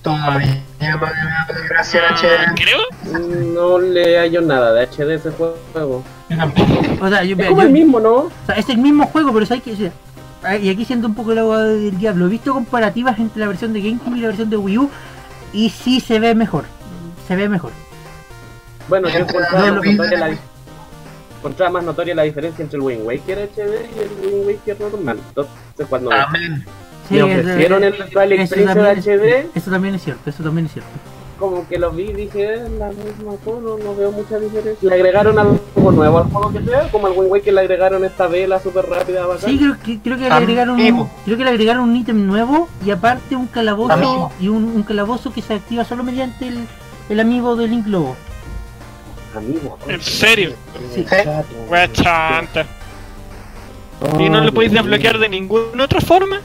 Todavía 0.02 0.62
no 0.80 0.98
me 0.98 1.06
da 1.06 1.46
gracia 1.68 2.00
Ah, 2.08 2.14
HD. 2.14 2.54
creo. 2.54 3.20
No 3.54 3.78
le 3.78 4.18
hallo 4.18 4.40
nada 4.40 4.72
de 4.72 4.82
HD 4.86 5.10
a 5.12 5.14
ese 5.14 5.30
juego. 5.30 6.02
Yo 6.28 6.36
tampoco. 6.36 6.72
O 7.00 7.08
sea, 7.08 7.24
yo, 7.24 7.36
Es 7.36 7.42
yo- 7.44 7.48
como 7.50 7.62
el 7.62 7.70
mismo, 7.70 8.00
¿no? 8.00 8.14
o 8.14 8.30
sea, 8.46 8.54
es 8.56 8.68
el 8.68 8.78
mismo 8.78 9.06
juego, 9.06 9.32
pero 9.32 9.44
sabes 9.46 9.62
que... 9.62 9.72
o 9.72 9.76
sea, 9.76 9.92
ah, 10.44 10.56
y 10.56 10.68
aquí 10.70 10.84
siento 10.84 11.06
un 11.08 11.14
poco 11.14 11.32
el 11.32 11.38
agua 11.38 11.62
del 11.62 11.98
diablo. 11.98 12.26
He 12.26 12.30
visto 12.30 12.54
comparativas 12.54 13.18
entre 13.18 13.40
la 13.40 13.48
versión 13.48 13.72
de 13.72 13.80
GameCube 13.82 14.16
y 14.16 14.20
la 14.20 14.28
versión 14.28 14.50
de 14.50 14.56
Wii 14.56 14.78
U. 14.78 14.90
Y 15.52 15.70
sí 15.70 16.00
se 16.00 16.20
ve 16.20 16.34
mejor. 16.34 16.64
Se 17.26 17.34
ve 17.36 17.48
mejor. 17.48 17.72
Bueno, 18.88 19.08
yo 19.08 19.24
vídeos 19.26 19.74
notoria 19.74 20.08
de- 20.10 20.16
la, 20.18 20.38
encontraba 21.38 21.72
más 21.72 21.84
notoria 21.84 22.14
la 22.14 22.22
diferencia 22.22 22.62
entre 22.62 22.76
el 22.78 22.82
Wind 22.84 23.06
Waker 23.06 23.38
HD 23.54 23.86
y 23.96 23.98
el 24.26 24.32
Wind 24.34 24.46
Waker 24.46 24.80
normal. 24.80 25.18
Entonces, 25.28 25.54
cuando 25.88 26.12
Amén. 26.12 26.64
Me 27.10 27.22
ofrecieron 27.22 27.84
el 27.84 27.94
Twilight 28.10 28.40
eso 28.42 28.54
Princess 28.54 28.74
también 28.74 28.98
es- 28.98 29.06
HD, 29.06 29.46
Eso 29.54 29.70
también 29.70 29.94
es 29.94 30.02
cierto, 30.04 30.28
eso 30.28 30.42
también 30.42 30.66
es 30.66 30.72
cierto. 30.72 30.90
como 31.38 31.66
que 31.68 31.78
lo 31.78 31.90
vi 31.92 32.02
y 32.10 32.12
dije, 32.12 32.54
"Eh, 32.54 32.68
la 32.78 32.88
misma 32.88 33.36
cosa, 33.44 33.60
no, 33.62 33.78
no 33.78 33.94
veo 33.94 34.10
mucha 34.12 34.38
diferencia. 34.40 34.88
Le 34.88 34.94
agregaron 34.94 35.38
algo 35.38 35.58
nuevo 35.92 36.18
al 36.18 36.24
juego 36.24 36.52
que 36.52 36.62
sea, 36.64 36.90
como 36.90 37.06
al 37.06 37.12
Wind 37.16 37.30
Waker 37.30 37.54
le 37.54 37.60
agregaron 37.60 38.04
esta 38.04 38.26
vela 38.26 38.60
súper 38.60 38.86
rápida, 38.86 39.24
bacán. 39.24 39.48
Sí, 39.48 39.56
creo 39.56 39.76
que, 39.82 40.00
creo 40.00 40.16
que 40.18 40.24
le 40.24 40.30
agregaron 40.34 40.78
un, 40.80 41.08
creo 41.24 41.38
que 41.38 41.44
le 41.44 41.50
agregaron 41.50 41.88
un 41.88 41.96
ítem 41.96 42.26
nuevo 42.26 42.68
y 42.84 42.90
aparte 42.90 43.36
un 43.36 43.46
calabozo 43.46 43.92
Amigo. 43.92 44.32
y 44.40 44.48
un, 44.48 44.64
un 44.64 44.82
calabozo 44.82 45.32
que 45.32 45.40
se 45.40 45.54
activa 45.54 45.84
solo 45.84 46.02
mediante 46.04 46.48
el, 46.48 46.58
el 47.08 47.20
amigo 47.20 47.54
de 47.56 47.68
Link 47.68 47.86
Lobo. 47.86 48.16
Amigo, 49.36 49.78
¿En 49.86 50.00
serio? 50.02 50.52
Sí. 50.94 51.04
Wea 51.68 51.92
chanta. 51.92 52.64
¿Y 54.18 54.28
no 54.30 54.40
lo 54.40 54.52
podéis 54.54 54.72
desbloquear 54.72 55.18
de 55.18 55.28
ninguna 55.28 55.84
otra 55.84 56.00
forma? 56.00 56.40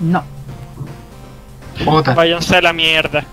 No. 0.00 0.24
Puta. 1.84 2.14
Váyanse 2.14 2.56
a 2.56 2.62
la 2.62 2.72
mierda. 2.72 3.24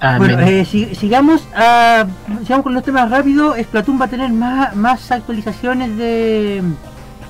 Amén. 0.00 0.18
Bueno, 0.18 0.40
eh, 0.40 0.64
si- 0.64 0.94
sigamos 0.94 1.46
a, 1.54 2.06
sigamos 2.42 2.64
con 2.64 2.74
los 2.74 2.82
temas 2.82 3.10
rápidos. 3.10 3.56
Splatoon 3.58 4.00
va 4.00 4.06
a 4.06 4.08
tener 4.08 4.30
más, 4.32 4.74
más 4.74 5.10
actualizaciones 5.10 5.96
de, 5.96 6.62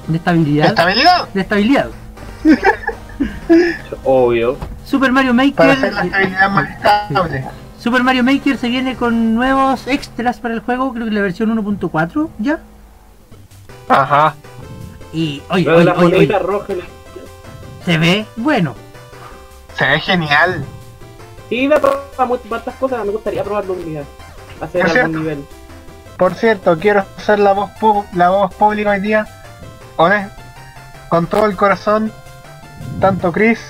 de 0.08 0.16
estabilidad. 0.16 0.66
¿Estabilidad? 0.68 1.28
De 1.34 1.40
estabilidad. 1.40 1.88
Obvio. 4.04 4.56
Super 4.84 5.12
Mario 5.12 5.34
Para 5.36 5.46
Maker. 5.46 5.70
hacer 5.70 5.92
la 5.94 6.02
estabilidad 6.04 6.50
más 6.50 6.70
estable. 6.70 7.44
Super 7.84 8.02
Mario 8.02 8.24
Maker 8.24 8.56
se 8.56 8.68
viene 8.68 8.96
con 8.96 9.34
nuevos 9.34 9.86
extras 9.86 10.38
para 10.40 10.54
el 10.54 10.60
juego, 10.60 10.94
creo 10.94 11.04
que 11.04 11.10
la 11.12 11.20
versión 11.20 11.50
1.4 11.54 12.30
ya. 12.38 12.58
Ajá. 13.90 14.34
Y 15.12 15.42
oye, 15.50 15.64
la 15.66 15.74
oye, 15.74 15.90
oye, 15.90 16.02
monedita 16.02 16.38
roja. 16.38 16.72
la- 16.74 16.84
se 17.84 17.98
ve 17.98 18.24
bueno. 18.36 18.74
Se 19.76 19.86
ve 19.86 20.00
genial. 20.00 20.64
Sí, 21.50 21.68
da 21.68 21.78
para 21.78 22.26
muchas 22.26 22.74
cosas, 22.80 23.04
me 23.04 23.12
gustaría 23.12 23.44
probarlo 23.44 23.74
un 23.74 23.84
día. 23.84 24.02
Hacer 24.62 24.86
¿Es 24.86 24.92
algún 24.92 24.92
cierto? 25.12 25.18
nivel. 25.18 25.44
Por 26.16 26.34
cierto, 26.34 26.78
quiero 26.78 27.04
ser 27.18 27.38
la 27.38 27.52
voz 27.52 27.70
pu- 27.78 28.06
la 28.14 28.30
voz 28.30 28.54
pública 28.54 28.90
hoy 28.92 29.00
día. 29.00 29.26
Con 31.10 31.26
todo 31.26 31.44
el 31.44 31.54
corazón, 31.56 32.10
tanto 33.00 33.30
Chris 33.30 33.60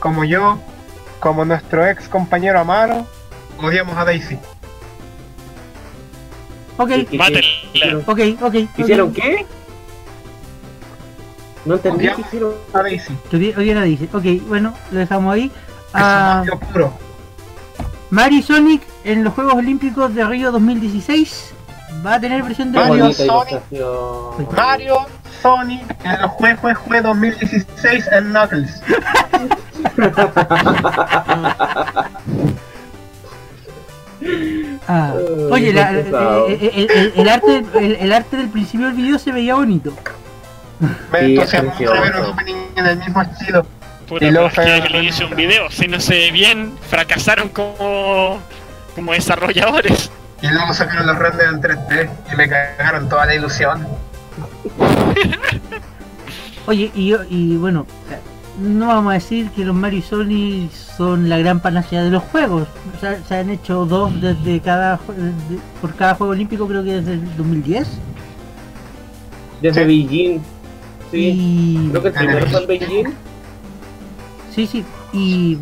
como 0.00 0.24
yo, 0.24 0.58
como 1.20 1.44
nuestro 1.44 1.86
ex 1.86 2.08
compañero 2.08 2.58
Amaro, 2.60 3.06
odiamos 3.58 3.96
a 3.96 4.04
Daisy. 4.04 4.38
Ok, 6.78 6.88
¿Qué- 6.88 7.06
qué- 7.06 7.18
Mátenla. 7.18 7.40
hicieron? 7.72 8.02
ok, 8.06 8.20
ok. 8.42 8.54
¿Hicieron 8.78 9.12
qué? 9.12 9.46
No 11.64 11.74
entendí 11.74 12.08
qué 12.08 12.20
hicieron. 12.20 12.52
a 12.74 12.82
Daisy. 12.82 13.16
Hoy 13.32 13.64
día 13.64 13.82
dice. 13.82 14.08
Ok, 14.12 14.24
bueno, 14.46 14.74
lo 14.92 14.98
dejamos 14.98 15.34
ahí. 15.34 15.46
Es 15.46 15.52
Ah, 15.94 16.42
odio 16.42 16.58
puro. 16.60 16.92
Mario 18.10 18.42
Sonic 18.42 18.82
en 19.04 19.24
los 19.24 19.32
Juegos 19.34 19.54
Olímpicos 19.54 20.14
de 20.14 20.24
Río 20.26 20.52
2016 20.52 21.52
va 22.06 22.14
a 22.14 22.20
tener 22.20 22.42
versión 22.42 22.70
de 22.72 22.78
Mario, 22.78 23.12
Sonic. 23.12 23.62
ilustración. 23.72 24.46
Mario, 24.54 25.06
Sonic, 25.42 25.96
en 26.04 26.22
los 26.22 26.30
Jue 26.32 26.54
Jue 26.56 26.74
Jue 26.74 27.00
2016 27.02 28.06
en 28.12 28.24
Knuckles. 28.30 28.82
Ah, 34.88 35.14
oye, 35.50 35.72
la- 35.72 35.90
qué 35.90 35.98
el, 35.98 36.04
pesado. 36.04 36.46
el- 36.48 36.90
el- 36.90 37.12
el 37.16 37.28
arte, 37.28 37.64
el, 37.74 37.96
el 37.96 38.12
arte 38.12 38.36
del 38.36 38.48
principio 38.50 38.86
del 38.86 38.94
video 38.94 39.18
se 39.18 39.32
veía 39.32 39.54
bonito. 39.54 39.92
Me 41.12 41.20
entusiasmó 41.20 41.72
ver 41.78 42.16
un 42.16 42.24
opening 42.26 42.54
en 42.76 42.86
el 42.86 42.98
mismo 42.98 43.22
estilo. 43.22 43.66
Puta, 44.06 44.24
Y 44.24 44.30
luego 44.30 44.48
que 44.50 44.88
le 44.90 45.04
hice 45.04 45.24
un 45.24 45.34
video. 45.34 45.70
Si 45.70 45.88
no 45.88 45.98
se 45.98 46.14
ve 46.14 46.30
bien, 46.30 46.72
fracasaron 46.88 47.48
como, 47.48 48.38
como 48.94 49.12
desarrolladores. 49.12 50.10
Y 50.42 50.48
luego 50.48 50.72
sacaron 50.74 51.06
los 51.06 51.18
renders 51.18 51.50
en 51.54 51.60
3D 51.62 52.10
y 52.32 52.36
me 52.36 52.48
cagaron 52.48 53.08
toda 53.08 53.26
la 53.26 53.34
ilusión. 53.34 53.86
Oye, 56.66 56.90
y, 56.94 57.14
y 57.30 57.56
bueno, 57.56 57.86
no 58.60 58.86
vamos 58.88 59.10
a 59.10 59.14
decir 59.14 59.50
que 59.50 59.64
los 59.64 59.74
Mario 59.74 59.98
y 59.98 60.02
Sonic 60.02 60.72
son 60.72 61.28
la 61.28 61.38
gran 61.38 61.60
panacea 61.60 62.02
de 62.02 62.10
los 62.10 62.22
juegos. 62.24 62.66
O 62.96 63.00
sea, 63.00 63.22
se 63.24 63.36
han 63.36 63.50
hecho 63.50 63.84
dos 63.84 64.18
desde 64.20 64.60
cada 64.60 64.98
jue- 64.98 65.14
de- 65.14 65.58
por 65.80 65.94
cada 65.94 66.14
juego 66.14 66.32
olímpico, 66.32 66.66
creo 66.66 66.82
que 66.82 66.94
desde 67.00 67.14
el 67.14 67.36
2010. 67.36 67.86
Desde 69.60 69.80
Sí. 69.82 69.86
Beijing. 69.86 70.40
Sí. 71.10 71.18
Y 71.18 71.88
Creo 71.90 72.02
que 72.02 72.08
el 72.08 72.14
primero 72.14 72.46
fue 72.48 72.60
en 72.60 72.66
Beijing. 72.66 73.04
sí, 74.54 74.66
sí, 74.66 74.84
y 75.12 75.58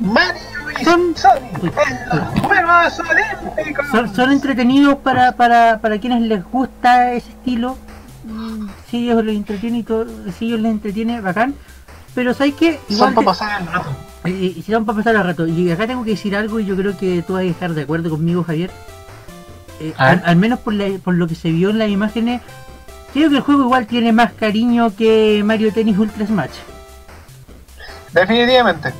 Mario 0.00 0.40
y 0.80 0.84
Son- 0.84 1.16
Sonic 1.16 1.52
en 1.64 2.18
los 2.18 2.40
Juegos 2.46 3.00
Olímpicos. 3.00 3.86
son, 3.90 4.14
son 4.14 4.32
entretenidos 4.32 4.96
para, 4.96 5.32
para, 5.32 5.78
para 5.80 5.98
quienes 5.98 6.22
les 6.22 6.44
gusta 6.44 7.12
ese 7.14 7.30
estilo. 7.30 7.76
Mm, 8.24 8.66
Si 8.90 9.04
ellos 9.08 9.24
les 9.24 9.36
entretiene 9.36 9.78
y 9.78 9.82
todo, 9.82 10.06
si 10.38 10.46
ellos 10.46 10.60
les 10.60 10.72
entretiene, 10.72 11.20
bacán. 11.20 11.54
Pero 12.16 12.34
¿sabes 12.34 12.54
qué? 12.54 12.80
Son 12.90 13.10
te- 13.10 13.14
para 13.14 13.24
pasar 13.26 13.60
el 13.62 13.68
rato. 13.68 13.90
Y, 14.24 14.30
y 14.58 14.62
si 14.66 14.72
van 14.72 14.84
para 14.84 14.96
pasar 14.98 15.14
el 15.14 15.22
rato. 15.22 15.46
Y 15.46 15.70
acá 15.70 15.86
tengo 15.86 16.02
que 16.02 16.10
decir 16.10 16.34
algo 16.34 16.58
y 16.58 16.64
yo 16.66 16.74
creo 16.74 16.98
que 16.98 17.22
tú 17.24 17.34
vas 17.34 17.42
a 17.42 17.44
estar 17.44 17.72
de 17.74 17.82
acuerdo 17.82 18.10
conmigo, 18.10 18.42
Javier. 18.42 18.70
Eh, 19.78 19.92
al, 19.98 20.20
al 20.24 20.34
menos 20.36 20.58
por, 20.58 20.72
la- 20.74 20.98
por 21.04 21.14
lo 21.14 21.28
que 21.28 21.36
se 21.36 21.50
vio 21.52 21.70
en 21.70 21.78
las 21.78 21.90
imágenes, 21.90 22.40
creo 23.12 23.28
que 23.30 23.36
el 23.36 23.42
juego 23.42 23.62
igual 23.62 23.86
tiene 23.86 24.12
más 24.12 24.32
cariño 24.32 24.92
que 24.96 25.42
Mario 25.44 25.72
Tennis 25.72 25.96
Ultra 25.98 26.26
Smash. 26.26 26.50
Definitivamente. 28.12 28.92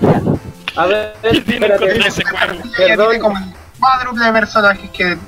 A 0.76 0.86
ver, 0.86 1.12
Tiene 1.20 1.66
espérate. 1.66 2.22
Perdón. 2.38 2.72
Tiene 2.76 3.18
como 3.18 3.36
el 3.36 3.44
cuádruple 3.78 4.24
de 4.24 4.32
personajes 4.32 4.90
que, 4.90 5.18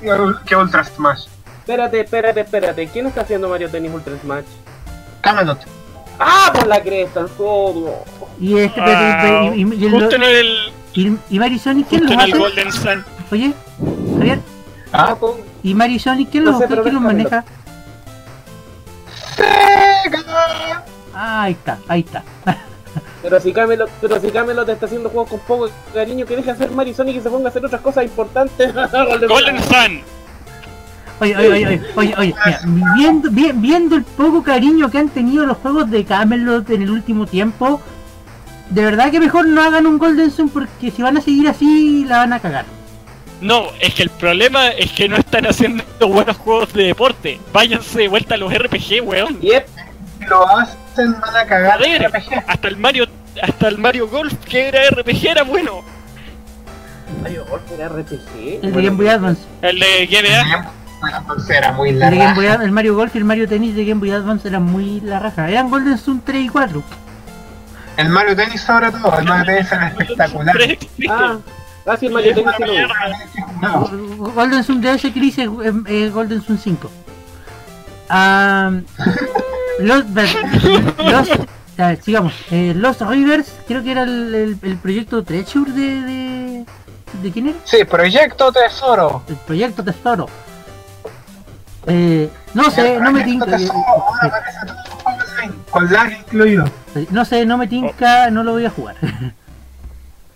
que 0.46 0.56
Ultra 0.56 0.84
Smash. 0.84 1.26
Espérate, 1.58 2.00
espérate, 2.00 2.40
espérate. 2.40 2.86
¿Quién 2.88 3.06
está 3.06 3.22
haciendo 3.22 3.48
Mario 3.48 3.68
Tennis 3.68 3.92
Ultra 3.92 4.14
Smash? 4.22 4.44
Camelot. 5.20 5.58
¡Ah, 6.18 6.52
por 6.54 6.66
la 6.66 6.80
cresta! 6.82 7.20
El 7.20 7.28
todo. 7.30 8.04
Y 8.40 8.58
este 8.58 8.80
Ah, 8.80 9.50
y, 9.54 9.62
y- 9.62 9.74
y 9.74 9.84
el- 9.86 9.90
justo 9.92 10.16
en 10.16 10.22
el, 10.22 10.72
y- 10.94 11.18
y 11.30 11.38
Mario 11.38 11.56
y 11.56 11.58
Sonic, 11.58 11.88
¿quién 11.88 12.00
justo 12.02 12.14
los 12.14 12.22
en 12.24 12.28
el 12.28 12.32
hace? 12.34 12.38
Golden 12.42 12.72
Sun. 12.72 13.04
Oye, 13.32 13.54
Javier, 14.18 14.38
Ah, 14.92 15.16
¿y 15.62 15.74
Mario 15.74 15.96
y 15.96 15.98
Sonic 15.98 16.30
quién 16.30 16.44
No 16.44 16.52
los, 16.52 16.60
sé, 16.60 16.66
quién 16.66 16.76
los 16.76 16.84
déjamelo. 16.84 17.06
maneja? 17.12 17.44
Sega. 19.36 20.84
Ah, 21.14 21.42
ahí 21.42 21.52
está, 21.52 21.78
ahí 21.88 22.00
está. 22.00 22.22
Pero 23.22 23.40
si 23.40 23.52
Camelot, 23.52 23.90
pero 24.00 24.20
si 24.20 24.30
Camelot 24.30 24.68
está 24.68 24.86
haciendo 24.86 25.08
juegos 25.08 25.30
con 25.30 25.40
poco 25.40 25.68
cariño, 25.94 26.26
que 26.26 26.36
deje 26.36 26.50
hacer 26.50 26.70
Mario 26.70 26.92
y 26.92 26.94
Sonic 26.94 27.16
y 27.16 27.20
se 27.20 27.30
ponga 27.30 27.46
a 27.46 27.48
hacer 27.48 27.64
otras 27.64 27.80
cosas 27.80 28.04
importantes. 28.04 28.72
Golden 28.74 29.28
Golden 29.28 29.62
Sun. 29.62 30.02
Oye, 31.20 31.36
oye, 31.36 31.48
oye, 31.48 31.64
oye, 31.66 31.82
oye, 31.96 32.14
oye, 32.18 32.34
mira, 32.66 32.92
viendo, 32.96 33.30
vi- 33.30 33.52
viendo 33.54 33.96
el 33.96 34.02
poco 34.02 34.42
cariño 34.42 34.90
que 34.90 34.98
han 34.98 35.08
tenido 35.08 35.46
los 35.46 35.56
juegos 35.58 35.90
de 35.90 36.04
Camelot 36.04 36.68
en 36.70 36.82
el 36.82 36.90
último 36.90 37.26
tiempo, 37.26 37.80
de 38.70 38.84
verdad 38.84 39.10
que 39.12 39.20
mejor 39.20 39.46
no 39.46 39.62
hagan 39.62 39.86
un 39.86 39.98
Golden 39.98 40.30
Sun 40.30 40.48
porque 40.48 40.90
si 40.90 41.02
van 41.02 41.16
a 41.16 41.20
seguir 41.20 41.48
así 41.48 42.04
la 42.08 42.18
van 42.18 42.32
a 42.32 42.40
cagar. 42.40 42.64
No, 43.40 43.64
es 43.80 43.94
que 43.94 44.02
el 44.02 44.10
problema 44.10 44.68
es 44.68 44.90
que 44.92 45.08
no 45.08 45.16
están 45.16 45.46
haciendo 45.46 45.84
buenos 46.08 46.36
juegos 46.36 46.72
de 46.72 46.84
deporte. 46.84 47.38
Váyanse 47.52 47.98
de 48.00 48.08
vuelta 48.08 48.34
a 48.34 48.38
los 48.38 48.52
RPG, 48.52 49.02
weón. 49.04 49.40
Yep. 49.40 49.66
Lo 50.28 50.48
hacen, 50.48 51.20
van 51.20 51.36
a 51.36 51.44
cagar 51.46 51.78
Joder, 51.78 52.02
RPG. 52.10 52.44
hasta 52.46 52.68
el 52.68 52.76
Mario, 52.78 53.06
hasta 53.42 53.68
el 53.68 53.78
Mario 53.78 54.08
Golf 54.08 54.32
que 54.48 54.68
era 54.68 54.80
RPG 54.90 55.26
era 55.26 55.42
bueno. 55.44 55.82
Mario 57.22 57.44
Golf 57.48 57.62
era 57.72 57.88
RPG. 57.88 58.60
El 58.62 58.72
de 58.72 58.82
Game 58.82 58.96
Boy 58.96 59.08
Advance. 59.08 59.42
El 59.62 59.78
de 59.78 60.06
GBA. 60.06 60.70
Bueno, 61.04 61.18
entonces 61.18 61.50
era 61.54 61.70
muy 61.72 61.90
El, 61.90 61.98
de 61.98 62.00
Game 62.00 62.16
larga. 62.16 62.34
Boy 62.34 62.46
el 62.64 62.72
Mario 62.72 62.94
Golf 62.94 63.14
y 63.14 63.18
el 63.18 63.24
Mario 63.24 63.46
Tennis 63.46 63.74
de 63.76 63.84
Game 63.84 64.00
Boy 64.00 64.10
Advance 64.10 64.48
eran 64.48 64.62
muy 64.62 65.02
la 65.02 65.18
raja. 65.18 65.50
Eran 65.50 65.68
Golden 65.68 65.98
Sun 65.98 66.22
3 66.24 66.46
y 66.46 66.48
4. 66.48 66.82
El 67.98 68.08
Mario 68.08 68.34
Tennis 68.34 68.62
sobre 68.62 68.90
todo, 68.90 69.18
el 69.18 69.26
Mario 69.26 69.44
Tennis 69.44 69.70
era 69.70 69.88
espectacular. 69.88 70.56
Ah, 71.10 71.36
ah, 71.84 71.96
sí, 71.98 72.06
el 72.06 72.12
Mario 72.14 72.34
Tennis. 72.34 72.54
No, 73.60 73.90
Golden 74.32 74.64
Sun 74.64 74.80
de 74.80 74.94
ese 74.94 75.12
que 75.12 75.20
dice 75.20 75.42
es, 75.42 75.74
es 75.86 76.10
Golden 76.10 76.40
Sun 76.40 76.56
5. 76.56 76.90
Ah, 78.08 78.70
los, 79.80 80.06
los 80.06 81.28
ah, 81.76 81.96
sigamos. 82.02 82.32
Eh, 82.50 82.72
Lost 82.74 83.02
Rivers, 83.02 83.52
creo 83.68 83.82
que 83.82 83.92
era 83.92 84.04
el, 84.04 84.34
el, 84.34 84.58
el 84.62 84.78
proyecto 84.78 85.22
Treasure 85.22 85.70
de, 85.70 86.00
de. 86.00 86.64
¿De 87.22 87.30
quién 87.30 87.48
era? 87.48 87.58
Sí, 87.64 87.84
Proyecto 87.84 88.50
Tesoro. 88.50 89.22
El 89.28 89.36
proyecto 89.36 89.84
Tesoro. 89.84 90.28
Eh, 91.86 92.30
no 92.54 92.70
sé, 92.70 92.98
no 92.98 93.12
me 93.12 93.24
tinca. 93.24 93.58
Con 95.70 95.92
lag 95.92 96.12
incluido. 96.18 96.64
No 97.10 97.24
sé, 97.24 97.44
no 97.44 97.58
me 97.58 97.66
tinca, 97.66 98.30
no 98.30 98.42
lo 98.44 98.52
voy 98.52 98.64
a 98.66 98.70
jugar. 98.70 98.96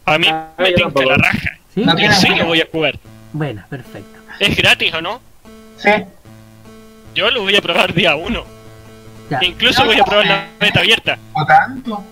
A 0.05 0.19
mí 0.19 0.27
Ah, 0.31 0.49
me 0.59 0.73
tinca 0.73 1.05
la 1.05 1.17
raja. 1.17 1.51
¿Sí? 1.75 1.85
Sí 2.21 2.29
lo 2.35 2.47
voy 2.47 2.61
a 2.61 2.67
jugar. 2.71 2.99
Bueno, 3.33 3.63
perfecto. 3.69 4.19
Es 4.41 4.57
gratis 4.57 4.93
o 4.95 5.01
no? 5.01 5.21
Sí. 5.77 5.91
Yo 7.15 7.31
lo 7.31 7.43
voy 7.43 7.57
a 7.57 7.63
probar 7.63 7.93
día 7.95 8.17
uno. 8.17 8.45
Ya. 9.31 9.39
Incluso 9.43 9.85
voy 9.85 9.99
a 10.01 10.05
probar 10.05 10.27
la 10.27 10.47
meta 10.61 10.81
abierta. 10.81 11.19
O 11.35 11.45
tanto. 11.45 12.03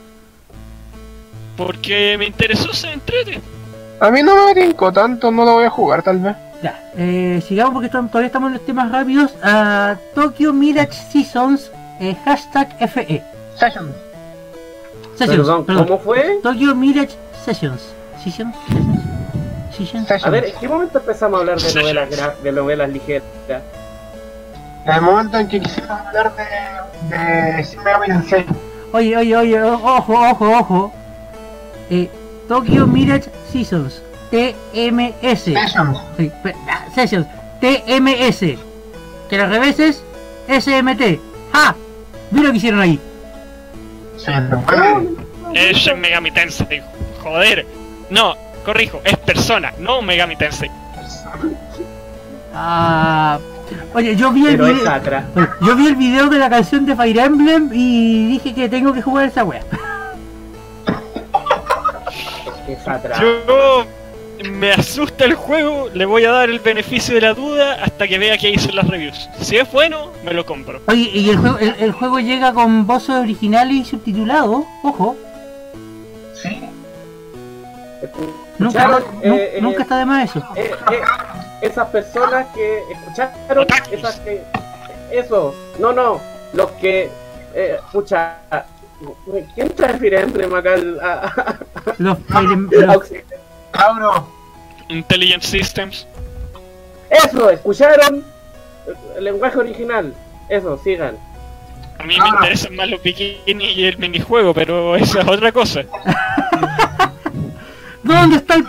Porque 1.57 2.17
me 2.19 2.27
interesó, 2.27 2.73
se 2.73 2.93
entrete. 2.93 3.41
A 4.01 4.11
mí 4.11 4.23
no 4.23 4.47
me 4.47 4.55
tincó 4.55 4.93
tanto, 4.93 5.31
no 5.31 5.45
lo 5.45 5.55
voy 5.55 5.65
a 5.65 5.71
jugar 5.71 6.03
tal 6.03 6.19
vez. 6.19 6.37
Ya, 6.67 6.81
eh, 6.97 7.41
sigamos 7.47 7.75
porque 7.75 7.89
todavía 7.89 8.27
estamos 8.27 8.49
en 8.49 8.55
los 8.55 8.67
temas 8.67 8.91
rápidos. 8.91 9.33
a 9.41 9.95
Tokyo 10.17 10.53
Mirage 10.53 10.95
Seasons, 11.13 11.71
eh, 12.01 12.17
hashtag 12.25 12.75
FE. 12.81 13.23
Session. 13.57 13.95
Sessions, 15.15 15.37
Perdón, 15.47 15.65
perdón. 15.65 15.87
¿cómo 15.87 16.01
fue? 16.01 16.41
Tokyo 16.43 16.75
Mirage 16.75 17.15
Sessions. 17.45 17.81
Sessions, 18.25 18.57
Sessions, 19.77 20.09
Sessions. 20.09 20.25
A 20.25 20.31
ver, 20.31 20.43
Session. 20.43 20.55
¿en 20.57 20.61
qué 20.61 20.69
momento 20.69 20.99
empezamos 20.99 21.39
a 21.39 21.41
hablar 21.43 21.61
de 21.61 21.75
novelas, 21.75 22.43
de 22.43 22.53
novelas 22.53 22.91
ligeras? 22.91 23.23
En 24.87 24.93
el 24.93 25.03
momento 25.03 25.39
en 25.39 25.47
que 25.47 25.61
quisimos 25.61 25.91
hablar 25.91 26.33
de, 26.35 27.17
de 27.17 27.63
Shin 27.63 27.85
Megami 27.85 28.07
Tensei. 28.09 28.45
Oye, 28.93 29.17
oye, 29.17 29.37
oye, 29.37 29.63
ojo, 29.63 30.13
ojo, 30.15 30.51
ojo. 30.51 30.93
Eh, 31.91 32.11
Tokyo 32.49 32.89
Mirage 32.89 33.31
Seasons, 33.53 34.03
TMS. 34.31 35.45
Session. 35.45 35.95
Sí, 36.17 36.31
pe- 36.43 36.55
ah, 36.69 36.85
Sessions, 36.95 37.27
TMS. 37.61 38.59
Que 39.29 39.41
al 39.41 39.51
revés 39.51 39.79
es 39.81 40.03
SMT. 40.49 41.19
¡Ja! 41.53 41.75
Mira 42.31 42.47
lo 42.47 42.51
que 42.53 42.59
hicieron 42.59 42.81
ahí. 42.81 42.99
Puede. 44.67 45.71
Es 45.71 45.97
Megami 45.97 46.31
Tensei. 46.31 46.83
Joder. 47.23 47.67
No, 48.11 48.35
corrijo, 48.65 49.01
es 49.05 49.17
persona, 49.19 49.73
no 49.79 50.03
Megami 50.03 50.37
Tensei. 50.37 50.71
Ah, 52.55 53.39
oye, 53.95 54.17
yo 54.17 54.33
vi 54.33 54.47
el 54.47 54.57
Pero 54.57 54.67
es 54.69 54.75
video. 54.83 55.49
Yo 55.61 55.77
vi 55.77 55.87
el 55.89 55.97
video 55.97 56.29
de 56.29 56.39
la 56.39 56.49
canción 56.49 56.87
de 56.87 56.97
Fire 56.97 57.19
Emblem 57.19 57.71
y 57.73 58.29
dije 58.29 58.55
que 58.55 58.69
tengo 58.69 58.93
que 58.93 59.03
jugar 59.03 59.27
esa 59.27 59.45
wea. 59.45 59.61
Es 62.69 62.83
Sakura. 62.83 63.21
Yo 63.21 63.85
me 64.45 64.73
asusta 64.73 65.25
el 65.25 65.35
juego, 65.35 65.89
le 65.95 66.05
voy 66.05 66.25
a 66.25 66.31
dar 66.31 66.49
el 66.51 66.61
beneficio 66.61 67.15
de 67.15 67.21
la 67.23 67.35
duda 67.35 67.83
hasta 67.83 68.07
que 68.07 68.19
vea 68.19 68.37
que 68.39 68.51
hizo 68.51 68.71
las 68.73 68.87
reviews. 68.89 69.29
Si 69.41 69.57
es 69.57 69.71
bueno, 69.73 70.11
me 70.25 70.33
lo 70.33 70.45
compro. 70.47 70.81
Oye, 70.89 71.11
y 71.13 71.31
el 71.31 71.37
juego, 71.39 71.59
el, 71.59 71.75
el 71.79 71.93
juego 71.93 72.19
llega 72.21 72.53
con 72.53 72.87
voces 72.87 73.11
originales 73.17 73.75
y 73.75 73.85
subtitulados, 73.85 74.65
ojo. 74.83 75.17
Sí. 76.35 76.61
Nunca, 78.59 79.01
eh, 79.23 79.55
eh, 79.57 79.59
nunca 79.61 79.83
está 79.83 79.99
de 79.99 80.07
más 80.07 80.31
eso. 80.31 80.43
Eh, 80.55 80.71
eh, 80.93 81.01
esas 81.63 81.89
personas 81.89 82.47
que 82.55 82.83
escucharon, 82.91 83.59
Otakus. 83.59 83.93
esas 83.93 84.21
que. 84.21 84.43
Eso, 85.11 85.55
no, 85.79 85.93
no, 85.93 86.21
los 86.53 86.71
que. 86.73 87.11
Eh, 87.55 87.77
escucha. 87.79 88.39
¿Quién 89.55 89.69
trae 89.75 89.99
Fire 89.99 90.15
Emblem 90.15 90.55
acá 90.55 90.73
al- 90.75 91.01
a, 91.01 91.13
a- 91.27 91.59
Los 91.99 92.17
a 92.31 92.41
los-? 92.43 93.13
Cabro. 93.77 94.29
Intelligent 94.89 95.43
Systems. 95.43 96.07
Eso, 97.11 97.51
escucharon 97.51 98.25
el 99.17 99.25
lenguaje 99.25 99.59
original. 99.59 100.15
Eso, 100.49 100.79
sigan. 100.83 101.17
A 101.99 102.03
mí 102.05 102.17
me 102.19 102.25
Ah. 102.25 102.29
interesan 102.35 102.75
más 102.77 102.89
los 102.89 103.03
bikinis 103.03 103.77
y 103.77 103.85
el 103.87 103.99
minijuego, 103.99 104.55
pero 104.55 104.97
esa 104.97 105.21
es 105.21 105.29
otra 105.29 105.51
cosa. 105.53 105.83
¿Dónde 108.03 108.37
está 108.37 108.55
el. 108.55 108.65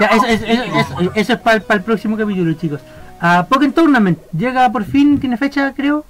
Ya, 0.00 0.06
eso, 0.06 0.26
eso- 0.26 0.46
eso- 0.46 0.64
eso- 1.00 1.12
eso 1.14 1.32
es 1.34 1.38
para 1.40 1.62
el 1.70 1.82
próximo 1.82 2.16
capítulo, 2.16 2.52
chicos. 2.54 2.80
Ah, 3.20 3.46
Pokémon 3.48 3.72
Tournament 3.72 4.18
llega 4.36 4.70
por 4.72 4.84
fin, 4.84 5.20
tiene 5.20 5.36
fecha, 5.36 5.72
creo. 5.76 6.04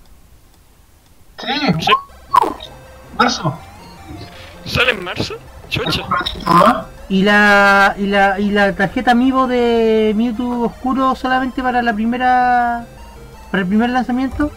Sí. 1.39 1.49
Sí. 1.81 1.93
Marzo. 3.19 3.59
¿Sale 4.65 4.93
en 4.93 5.05
marzo? 5.05 5.35
Chucha. 5.69 6.03
¿No? 6.47 6.87
Y 7.13 7.23
la, 7.25 7.95
y 7.99 8.07
la, 8.07 8.41
y 8.41 8.51
la 8.51 8.75
tarjeta 8.75 9.11
Amiibo 9.11 9.47
de 9.47 10.15
Mewtwo 10.17 10.65
Oscuro 10.65 11.15
solamente 11.15 11.63
para 11.63 11.83
la 11.83 11.93
primera. 11.93 12.87
para 13.51 13.63
el 13.65 13.69
primer 13.69 13.91
lanzamiento. 13.91 14.51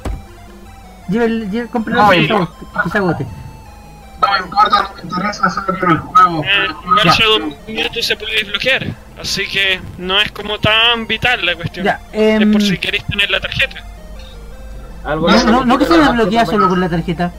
Lleve 1.10 1.26
el, 1.26 1.52
lleve, 1.52 1.68
cómprelo 1.68 2.02
No, 2.04 2.10
se 2.12 2.18
agote, 2.32 2.54
que 2.84 2.90
se 2.90 2.98
agote. 2.98 3.26
No 4.22 4.32
me 4.32 4.38
importa, 4.40 4.82
no 4.84 4.90
me 4.96 5.02
interesa, 5.04 5.66
quiero 5.66 5.92
el 5.92 5.98
juego. 6.00 6.44
Eh, 6.46 6.68
igual 6.86 7.10
Shadow 7.10 7.58
Mewtwo 7.68 8.02
se 8.02 8.16
puede 8.16 8.36
desbloquear, 8.38 8.88
así 9.22 9.46
que 9.48 9.82
no 9.98 10.22
es 10.22 10.32
como 10.32 10.58
tan 10.60 11.08
vital 11.08 11.46
la 11.46 11.56
cuestión. 11.56 11.86
Ya, 11.86 12.00
Es 12.14 12.42
em, 12.42 12.52
por 12.54 12.62
si 12.62 12.78
queréis 12.78 13.04
tener 13.06 13.30
la 13.32 13.42
tarjeta. 13.42 13.84
Algo 15.04 15.30
no, 15.30 15.38
que- 15.38 15.52
no, 15.52 15.66
no 15.66 15.78
que 15.78 15.86
se 15.88 15.98
desbloquea 15.98 16.46
solo 16.46 16.70
con 16.70 16.80
la 16.80 16.88
tarjeta. 16.88 17.34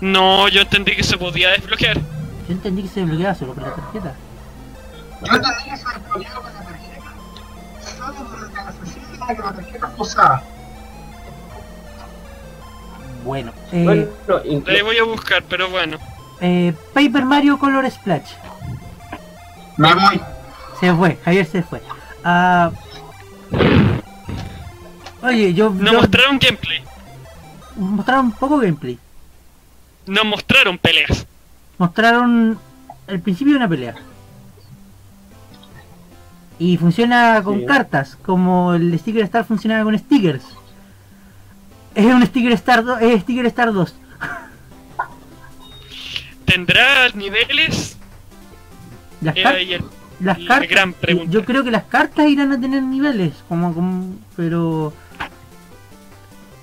No, 0.00 0.46
yo 0.48 0.60
entendí 0.60 0.92
que 0.94 1.02
se 1.02 1.18
podía 1.18 1.50
desbloquear. 1.50 1.98
Yo 2.46 2.52
entendí 2.52 2.82
que 2.82 2.88
se 2.88 3.00
desbloqueaba 3.00 3.34
solo 3.34 3.54
con 3.54 3.62
la 3.64 3.74
tarjeta. 3.74 4.14
Yo 5.22 5.32
entendí 5.34 5.64
que 5.70 5.76
se 5.76 5.84
desbloqueaba 5.84 6.40
con 6.42 6.54
la 6.54 6.60
tarjeta. 6.60 7.12
Solo 7.96 8.24
durante 8.30 8.56
la 8.64 8.72
sesión 8.72 9.04
en 9.14 9.20
la 9.20 9.26
que 9.26 9.42
la 9.42 9.52
tarjeta 9.52 9.88
fue 9.88 10.06
usada. 10.06 10.42
Bueno, 13.24 13.52
eh, 13.72 13.84
Bueno, 13.84 14.44
inclu- 14.44 14.66
Le 14.66 14.82
voy 14.82 14.98
a 14.98 15.04
buscar, 15.04 15.42
pero 15.48 15.70
bueno. 15.70 15.96
eh, 16.40 16.74
Paper 16.92 17.24
Mario 17.24 17.58
Color 17.58 17.90
Splash. 17.90 18.32
Me 19.78 19.94
voy. 19.94 20.20
Se 20.78 20.92
fue, 20.94 21.18
Javier 21.24 21.46
se 21.46 21.62
fue. 21.62 21.80
Ah, 22.22 22.70
oye, 25.22 25.54
yo, 25.54 25.70
Nos 25.70 25.90
yo- 25.92 25.98
mostraron 26.00 26.38
gameplay, 26.38 26.82
mostraron 27.76 28.32
poco 28.32 28.58
gameplay. 28.58 28.98
nos 30.06 30.24
mostraron 30.26 30.76
peleas. 30.78 31.26
Mostraron 31.78 32.58
el 33.06 33.20
principio 33.20 33.52
de 33.54 33.58
una 33.58 33.68
pelea. 33.68 33.94
Y 36.58 36.76
funciona 36.76 37.42
con 37.42 37.60
Sí. 37.60 37.66
cartas, 37.66 38.16
como 38.24 38.74
el 38.74 38.96
Sticker 38.98 39.22
Star 39.24 39.44
funcionaba 39.44 39.84
con 39.84 39.98
stickers. 39.98 40.44
Es 41.94 42.06
un 42.06 42.24
Sticker 42.26 42.52
Star, 42.52 42.84
do- 42.84 42.98
es 42.98 43.22
Sticker 43.22 43.46
Star 43.46 43.72
2. 43.72 43.94
¿Tendrá 46.44 47.08
niveles? 47.14 47.96
Las, 49.20 49.36
Era 49.36 49.50
car- 49.50 49.58
ahí 49.58 49.72
el- 49.74 49.84
las 50.20 50.38
la 50.40 50.48
cartas, 50.48 50.70
gran 50.70 50.92
pregunta. 50.92 51.30
yo 51.30 51.44
creo 51.44 51.64
que 51.64 51.70
las 51.70 51.84
cartas 51.84 52.28
irán 52.28 52.52
a 52.52 52.60
tener 52.60 52.82
niveles, 52.82 53.32
como, 53.48 53.74
como 53.74 54.14
pero 54.36 54.92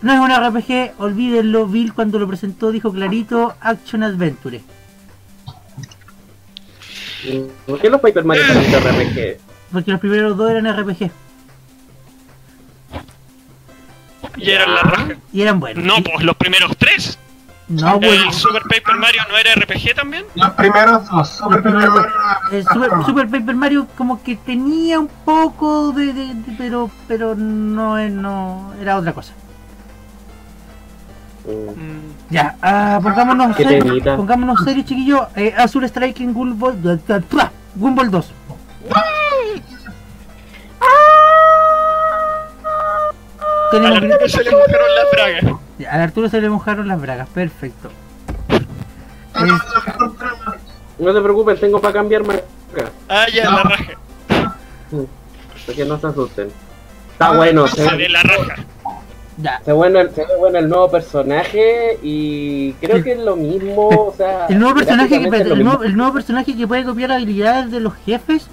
no 0.01 0.13
es 0.13 0.19
un 0.19 0.31
RPG, 0.31 0.93
olvídenlo, 0.99 1.67
Bill 1.67 1.93
cuando 1.93 2.19
lo 2.19 2.27
presentó 2.27 2.71
dijo 2.71 2.91
clarito 2.93 3.55
Action 3.59 4.03
Adventure. 4.03 4.61
¿Por 7.67 7.79
qué 7.79 7.89
los 7.89 8.01
Paper 8.01 8.23
Mario 8.23 8.43
son 8.47 8.71
de 8.71 8.79
RPG? 8.79 9.41
Porque 9.71 9.91
los 9.91 9.99
primeros 9.99 10.37
dos 10.37 10.49
eran 10.51 10.65
RPG 10.77 11.11
Y 14.37 14.49
eran 14.51 14.73
la 14.75 14.81
raja. 14.81 15.07
y 15.31 15.41
eran 15.41 15.59
buenos. 15.59 15.83
No, 15.83 15.95
pues 16.03 16.23
los 16.25 16.35
primeros 16.35 16.75
tres. 16.77 17.17
No, 17.67 17.99
¿El 18.01 18.33
Super 18.33 18.63
Paper 18.63 18.95
Mario 18.97 19.21
no 19.29 19.37
era 19.37 19.55
RPG 19.55 19.95
también? 19.95 20.25
Los 20.35 20.49
primeros 20.51 21.07
dos, 21.09 21.29
Super 21.29 21.63
Paper 21.63 21.73
Mario, 21.73 22.07
el 22.51 22.63
Super, 22.65 22.89
Super 23.05 23.29
Paper 23.29 23.55
Mario 23.55 23.87
como 23.97 24.21
que 24.21 24.35
tenía 24.35 24.99
un 24.99 25.07
poco 25.23 25.93
de, 25.93 26.07
de- 26.11 26.33
de- 26.33 26.55
pero 26.57 26.91
pero 27.07 27.33
no 27.35 27.97
es- 27.97 28.11
no 28.11 28.73
era 28.81 28.97
otra 28.97 29.13
cosa. 29.13 29.33
Mm. 31.45 32.31
Ya, 32.33 32.55
ah, 32.61 32.99
pongámonos 33.01 33.55
serios, 33.55 34.15
pongámonos 34.15 34.63
serios, 34.63 34.85
chiquillos. 34.85 35.21
Eh, 35.35 35.53
Azure 35.57 35.87
Strike 35.87 36.21
en 36.21 36.33
Gumball, 36.33 36.99
Gumball 37.75 38.11
2. 38.11 38.33
Al 43.73 43.85
Arturo 43.85 44.27
se 44.29 44.43
le 44.43 44.51
mojaron 44.51 44.95
las 44.95 45.11
bragas. 45.11 45.43
Ya, 45.79 45.91
Al 45.91 46.01
Arturo 46.01 46.29
se 46.29 46.41
le 46.41 46.49
mojaron 46.49 46.87
las 46.87 47.01
bragas, 47.01 47.29
perfecto. 47.29 47.89
No 50.99 51.13
se 51.13 51.21
preocupen, 51.21 51.59
tengo 51.59 51.81
para 51.81 51.93
cambiarme 51.93 52.35
acá. 52.35 52.91
Ah, 53.09 53.25
ya, 53.33 53.49
la 53.49 53.63
raja. 53.63 53.93
Para 55.65 55.75
que 55.75 55.85
no 55.85 55.99
se 55.99 56.07
asusten. 56.07 56.51
Está 57.13 57.31
bueno, 57.31 57.67
se 57.67 57.95
ve, 57.95 58.09
la 58.09 58.21
raja. 58.21 58.55
Ya, 59.37 59.59
se 59.59 59.71
ve 59.71 59.73
bueno, 59.73 59.99
el- 60.01 60.11
se 60.13 60.21
ve 60.25 60.35
bueno 60.37 60.59
el 60.59 60.69
nuevo 60.69 60.91
personaje 60.91 61.97
y 62.03 62.73
creo 62.73 63.01
que 63.03 63.13
es 63.13 63.19
lo 63.19 63.35
mismo, 63.35 63.87
o 63.87 64.13
sea... 64.15 64.45
el 64.49 64.59
nuevo 64.59 64.75
personaje 64.75 65.09
que 65.09 65.15
el 65.15 65.29
nuevo, 65.29 65.55
mismo. 65.55 65.83
el 65.83 65.95
nuevo 65.97 66.13
personaje 66.13 66.55
que 66.55 66.67
puede 66.67 66.83
copiar 66.83 67.11
habilidades 67.11 67.71
de 67.71 67.79
los 67.79 67.93
jefes, 68.05 68.47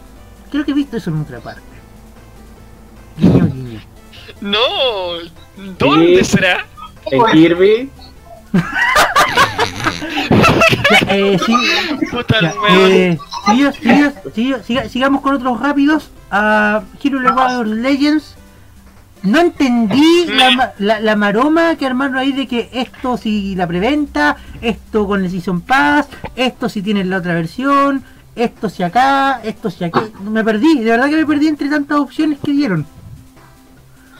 creo 0.50 0.64
que 0.64 0.70
he 0.70 0.74
visto 0.74 0.96
eso 0.96 1.10
en 1.10 1.20
otra 1.20 1.40
parte. 1.40 1.62
Guiño, 3.18 3.46
guiño. 3.46 3.80
No, 4.40 4.58
¿dónde 5.78 6.24
Sí. 6.24 6.36
será? 6.36 6.64
En 7.10 7.24
Kirby, 7.32 7.90
Ya, 8.52 8.60
eh, 11.10 11.38
sí, 11.44 11.54
Puta 12.10 12.40
ya, 12.40 12.52
eh, 12.70 13.18
siga- 13.46 13.72
siga- 13.72 14.12
siga- 14.34 14.62
siga- 14.62 14.88
sigamos 14.88 15.20
con 15.22 15.34
otros 15.34 15.60
rápidos. 15.60 16.10
A 16.30 16.82
Hero 17.02 17.20
Warriors 17.34 17.68
Legends. 17.70 18.36
No 19.22 19.40
entendí 19.40 20.26
la, 20.26 20.50
ma- 20.52 20.72
la, 20.78 21.00
la 21.00 21.16
maroma 21.16 21.76
que 21.76 21.86
armaron 21.86 22.16
ahí 22.18 22.32
de 22.32 22.46
que 22.46 22.68
esto 22.72 23.16
si 23.16 23.54
la 23.56 23.66
preventa, 23.66 24.36
esto 24.62 25.06
con 25.06 25.24
el 25.24 25.30
Season 25.30 25.60
Pass, 25.60 26.08
esto 26.36 26.68
si 26.68 26.82
tienes 26.82 27.06
la 27.06 27.18
otra 27.18 27.34
versión, 27.34 28.02
esto 28.36 28.68
si 28.68 28.82
acá, 28.82 29.40
esto 29.42 29.70
si 29.70 29.84
aquí. 29.84 29.98
Me 30.22 30.44
perdí, 30.44 30.80
de 30.80 30.90
verdad 30.90 31.08
que 31.08 31.16
me 31.16 31.26
perdí 31.26 31.48
entre 31.48 31.68
tantas 31.68 31.98
opciones 31.98 32.38
que 32.44 32.52
dieron. 32.52 32.86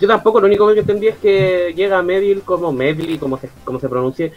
yo 0.01 0.09
tampoco, 0.09 0.41
lo 0.41 0.47
único 0.47 0.73
que 0.73 0.81
entendí 0.81 1.09
es 1.09 1.17
que 1.17 1.73
llega 1.77 2.03
Medil 2.03 2.43
como 2.43 2.73
Medley, 2.73 3.19
como 3.19 3.39
se, 3.39 3.51
como 3.65 3.79
se 3.81 3.89
pronuncie, 3.89 4.33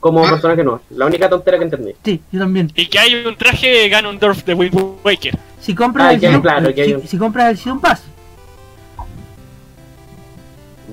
como 0.00 0.22
personaje 0.22 0.62
no. 0.64 0.80
La 0.90 1.06
única 1.06 1.28
tontera 1.28 1.58
que 1.58 1.64
entendí. 1.64 1.92
Sí, 2.04 2.20
yo 2.30 2.38
también. 2.40 2.70
Y 2.74 2.86
que 2.86 2.98
hay 2.98 3.14
un 3.26 3.36
traje 3.36 3.66
de 3.68 3.88
Ganondorf 3.88 4.44
de 4.44 4.54
Wind 4.54 4.74
Waker. 5.04 5.36
Si 5.60 5.74
compras, 5.74 6.08
Ah, 6.08 6.12
el, 6.12 6.40
claro, 6.40 6.70
si, 6.74 6.92
un- 6.94 7.06
si 7.06 7.18
compras 7.18 7.50
el 7.50 7.56
Season 7.58 7.80
Pass. 7.80 8.02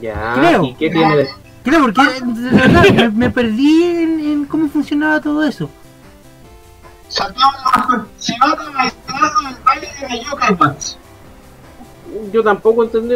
Ya, 0.02 0.34
Creo. 0.36 0.64
¿y 0.64 0.74
qué 0.76 0.90
tiene 0.90 1.18
de...? 1.18 1.30
Creo, 1.64 1.82
porque 1.82 2.02
de 2.02 2.50
verdad 2.52 2.84
me, 2.94 3.10
me 3.10 3.30
perdí 3.32 3.84
en, 3.84 4.20
en 4.20 4.46
cómo 4.46 4.70
funcionaba 4.70 5.20
todo 5.20 5.44
eso. 5.44 5.70
Saltamos, 7.08 7.56
si 8.18 8.34
no 8.38 8.56
te 8.56 8.70
maestrazo 8.72 9.48
el 9.50 9.56
baile 9.64 9.88
de 10.10 10.24
Yokai 10.24 10.56
Match. 10.58 10.94
Yo 12.32 12.44
tampoco 12.44 12.84
entendí. 12.84 13.16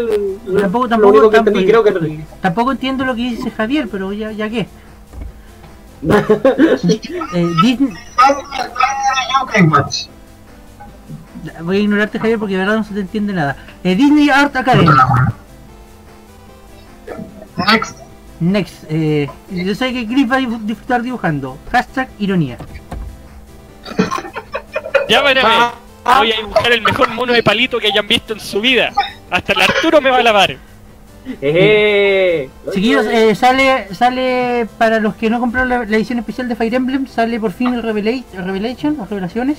Tampoco, 0.60 0.84
lo 0.86 0.90
tampoco, 0.90 1.10
único 1.10 1.30
que 1.30 1.36
tampoco, 1.38 1.60
entendí, 1.60 1.66
creo 1.66 1.84
que... 1.84 2.26
tampoco 2.42 2.72
entiendo 2.72 3.06
lo 3.06 3.16
que 3.16 3.22
dice 3.22 3.52
Javier, 3.52 3.88
pero 3.92 4.12
ya, 4.14 4.32
ya 4.32 4.50
qué. 4.50 4.68
Eh, 7.34 7.48
Disney, 7.62 7.94
voy 11.62 11.78
a 11.78 11.80
ignorarte 11.80 12.20
Javier 12.20 12.40
porque 12.40 12.54
de 12.54 12.60
verdad 12.60 12.78
no 12.78 12.84
se 12.84 12.94
te 12.94 13.02
entiende 13.02 13.34
nada. 13.34 13.56
Eh, 13.84 13.96
Disney 13.96 14.30
Art 14.30 14.56
Academy. 14.56 14.90
Next. 17.68 17.98
Next. 18.40 18.84
Eh, 18.90 19.28
yo 19.52 19.76
sé 19.76 19.92
que 19.94 20.06
Chris 20.08 20.32
va 20.32 20.38
a 20.38 20.40
disfrutar 20.40 21.02
dibujando. 21.02 21.58
Hashtag 21.72 22.10
ironía. 22.20 22.58
Ya 25.10 25.22
veré, 25.22 25.42
Ah. 25.44 25.74
voy 26.20 26.32
a 26.32 26.36
dibujar 26.38 26.72
el 26.72 26.82
mejor 26.82 27.10
mono 27.14 27.34
de 27.34 27.44
palito 27.44 27.80
que 27.80 27.88
hayan 27.88 28.08
visto 28.08 28.34
en 28.34 28.40
su 28.40 28.62
vida. 28.62 28.92
Hasta 29.30 29.54
el 29.54 29.62
Arturo 29.62 30.02
me 30.02 30.10
va 30.10 30.18
a 30.18 30.24
lavar. 30.24 30.58
¡Eh! 31.42 32.50
Chiquillos, 32.74 33.06
eh, 33.06 33.36
sale, 33.36 33.94
sale 33.94 34.68
para 34.78 35.00
los 35.00 35.16
que 35.16 35.30
no 35.30 35.40
compraron 35.40 35.70
la, 35.70 35.86
la 35.86 35.98
edición 35.98 36.20
especial 36.20 36.48
de 36.48 36.56
Fire 36.56 36.74
Emblem, 36.74 37.08
sale 37.08 37.40
por 37.40 37.52
fin 37.52 37.74
el 37.74 37.84
Revelation, 37.84 38.98
las 38.98 39.10
revelaciones. 39.10 39.58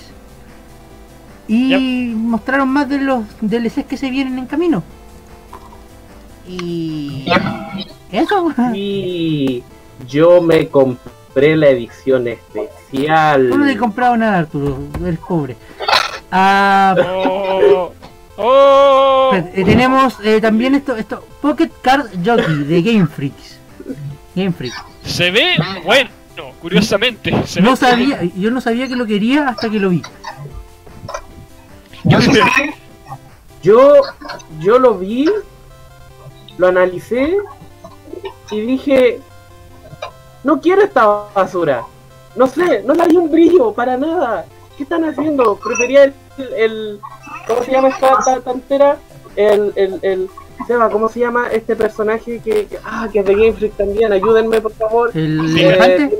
Y 1.46 2.12
mostraron 2.16 2.68
más 2.68 2.88
de 2.88 2.98
los 2.98 3.24
DLCs 3.40 3.84
que 3.84 3.96
se 3.96 4.08
vienen 4.10 4.38
en 4.38 4.46
camino. 4.46 4.82
Y 6.48 7.26
eso, 8.10 8.52
Y 8.74 9.62
yo 10.08 10.40
me 10.42 10.68
compré 10.68 11.56
la 11.56 11.68
edición 11.68 12.26
especial. 12.28 13.48
tú 13.50 13.58
no 13.58 13.64
le 13.66 13.72
he 13.72 13.76
comprado 13.76 14.16
nada 14.16 14.38
Arturo, 14.38 14.78
eres 15.04 15.18
pobre. 15.20 15.56
Ah, 16.32 16.94
Oh, 16.98 17.92
oh. 18.36 19.30
eh, 19.34 19.64
tenemos 19.64 20.16
eh, 20.24 20.40
también 20.40 20.74
esto, 20.74 20.96
esto, 20.96 21.24
Pocket 21.42 21.70
Card 21.82 22.06
Jockey 22.24 22.64
de 22.64 22.82
Game 22.82 23.06
Freaks. 23.06 23.58
Game 24.34 24.52
Freak. 24.52 24.72
Se 25.04 25.30
ve 25.30 25.56
bueno, 25.84 26.08
curiosamente. 26.60 27.34
Se 27.46 27.60
No 27.60 27.70
ve 27.72 27.76
sabía, 27.76 28.22
yo 28.36 28.50
no 28.50 28.60
sabía 28.60 28.88
que 28.88 28.96
lo 28.96 29.06
quería 29.06 29.48
hasta 29.48 29.68
que 29.68 29.78
lo 29.78 29.90
vi. 29.90 30.02
Yo. 32.04 32.18
Yo, 33.62 33.92
yo 34.58 34.78
lo 34.78 34.96
vi, 34.96 35.28
lo 36.60 36.68
analicé 36.68 37.36
y 38.50 38.60
dije, 38.60 39.20
no 40.44 40.60
quiero 40.60 40.82
esta 40.82 41.06
basura. 41.34 41.82
No 42.36 42.46
sé, 42.46 42.82
no 42.84 42.92
le 42.94 43.02
hay 43.02 43.16
un 43.16 43.30
brillo 43.30 43.72
para 43.72 43.96
nada. 43.96 44.44
¿Qué 44.76 44.82
están 44.84 45.04
haciendo? 45.04 45.56
Prefería 45.56 46.04
el, 46.04 46.14
el 46.56 47.00
¿cómo 47.46 47.62
se 47.64 47.72
llama 47.72 47.88
esta 47.88 48.18
ta- 48.24 48.40
tantera? 48.40 48.96
El, 49.36 49.72
el, 49.76 49.98
el, 50.02 50.30
Seba, 50.66 50.90
¿cómo 50.90 51.08
se 51.08 51.20
llama 51.20 51.48
este 51.50 51.74
personaje 51.74 52.40
que, 52.40 52.66
que- 52.66 52.78
ah, 52.84 53.08
que 53.10 53.20
es 53.20 53.24
de 53.24 53.34
Game 53.34 53.52
Freak 53.54 53.76
también? 53.76 54.12
Ayúdenme, 54.12 54.60
por 54.60 54.72
favor. 54.72 55.10
El 55.14 55.56
Eh, 55.58 55.66
elefante. 55.68 56.18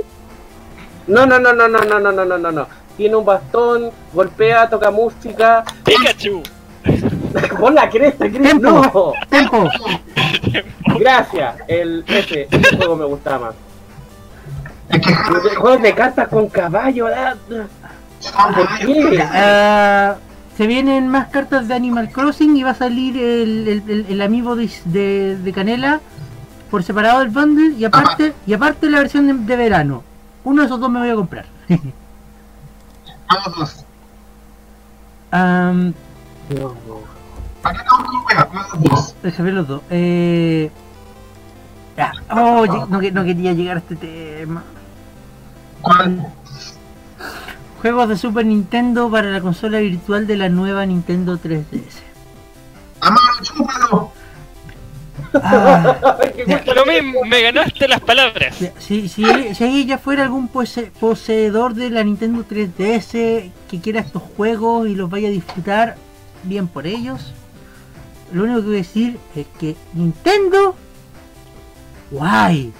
No, 1.06 1.26
no, 1.26 1.38
no, 1.38 1.52
no, 1.52 1.68
no, 1.68 1.80
no, 1.80 2.00
no, 2.00 2.12
no, 2.12 2.24
no, 2.24 2.38
no, 2.38 2.50
no. 2.52 2.66
Tiene 2.96 3.16
un 3.16 3.24
bastón, 3.26 3.90
golpea, 4.14 4.68
toca 4.70 4.90
música. 4.90 5.64
Pikachu. 5.84 6.42
Pon 7.60 7.74
la 7.74 7.88
cresta, 7.90 8.26
Chris. 8.28 8.42
Tempo. 8.42 8.70
No. 8.70 9.12
Tempo. 9.28 9.68
Gracias. 10.98 11.56
El 11.68 12.04
ese, 12.06 12.48
ese 12.50 12.76
juego 12.76 12.96
me 12.96 13.04
gusta 13.04 13.38
más. 13.38 13.54
Juegos 15.58 15.82
de 15.82 15.94
cartas 15.94 16.28
con 16.28 16.48
caballo, 16.48 17.04
¿verdad? 17.06 17.36
¿Por 17.48 18.78
qué? 18.78 19.22
Ah, 19.22 20.16
se 20.56 20.66
vienen 20.66 21.08
más 21.08 21.28
cartas 21.28 21.68
de 21.68 21.74
Animal 21.74 22.10
Crossing 22.10 22.56
y 22.56 22.62
va 22.62 22.70
a 22.70 22.74
salir 22.74 23.16
el, 23.16 23.68
el, 23.68 23.82
el, 23.88 24.06
el 24.08 24.22
amiibo 24.22 24.56
de, 24.56 24.70
de, 24.86 25.36
de 25.36 25.52
Canela 25.52 26.00
por 26.70 26.82
separado 26.82 27.20
del 27.20 27.30
bundle 27.30 27.76
y 27.78 27.84
aparte 27.84 28.34
y 28.46 28.52
aparte 28.52 28.90
la 28.90 28.98
versión 28.98 29.26
de, 29.26 29.34
de 29.34 29.56
verano. 29.56 30.02
Uno 30.44 30.62
de 30.62 30.66
esos 30.66 30.80
dos 30.80 30.90
me 30.90 31.00
voy 31.00 31.10
a 31.10 31.14
comprar. 31.14 31.46
Vamos 33.28 33.58
dos. 33.58 33.84
Am, 35.30 35.94
¿Para 37.62 37.74
qué 37.76 37.82
estamos 37.82 38.06
con? 38.06 38.20
Vamos 38.54 38.66
dos. 38.90 39.14
déjame 39.22 39.46
ver 39.46 39.54
los 39.54 39.68
dos. 39.68 39.82
Eh, 39.90 40.70
ya. 41.96 42.12
Oh, 42.30 42.66
no, 42.88 43.00
que- 43.00 43.12
no 43.12 43.24
quería 43.24 43.52
llegar 43.52 43.76
a 43.76 43.80
este 43.80 43.96
tema. 43.96 44.62
¿Cuál? 45.82 46.26
Juegos 47.82 48.08
de 48.08 48.16
Super 48.16 48.44
Nintendo 48.46 49.10
para 49.10 49.30
la 49.30 49.40
consola 49.40 49.78
virtual 49.78 50.26
de 50.26 50.36
la 50.36 50.48
nueva 50.48 50.84
Nintendo 50.86 51.38
3DS. 51.38 52.02
Amaro, 53.00 53.20
chúpalo. 53.42 54.12
Ah, 55.34 55.96
Ya. 56.46 56.62
Lo 56.74 56.84
mismo, 56.86 57.20
me 57.24 57.40
ganaste 57.42 57.86
las 57.86 58.00
palabras. 58.00 58.58
Ya, 58.58 58.72
Si, 58.78 59.08
si, 59.08 59.54
si 59.54 59.64
ella 59.64 59.98
fuera 59.98 60.24
algún 60.24 60.48
pose- 60.48 60.90
poseedor 60.98 61.74
de 61.74 61.90
la 61.90 62.02
Nintendo 62.02 62.44
3DS 62.48 63.50
que 63.70 63.80
quiera 63.80 64.00
estos 64.00 64.22
juegos 64.36 64.88
y 64.88 64.94
los 64.94 65.08
vaya 65.08 65.28
a 65.28 65.30
disfrutar, 65.30 65.96
bien 66.42 66.66
por 66.68 66.86
ellos. 66.86 67.32
Lo 68.32 68.44
único 68.44 68.60
que 68.60 68.66
voy 68.66 68.74
a 68.74 68.78
decir 68.78 69.18
es 69.34 69.46
que 69.58 69.76
Nintendo, 69.92 70.74
guay. 72.10 72.72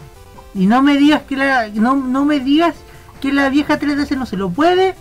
Y 0.54 0.66
no 0.66 0.82
me 0.82 0.96
digas 0.96 1.22
que 1.28 1.36
la, 1.36 1.68
no, 1.68 1.94
no 1.96 2.24
me 2.24 2.40
digas 2.40 2.74
que 3.20 3.32
la 3.32 3.48
vieja 3.48 3.78
3DS 3.78 4.16
no 4.16 4.26
se 4.26 4.36
lo 4.36 4.50
puede, 4.50 4.94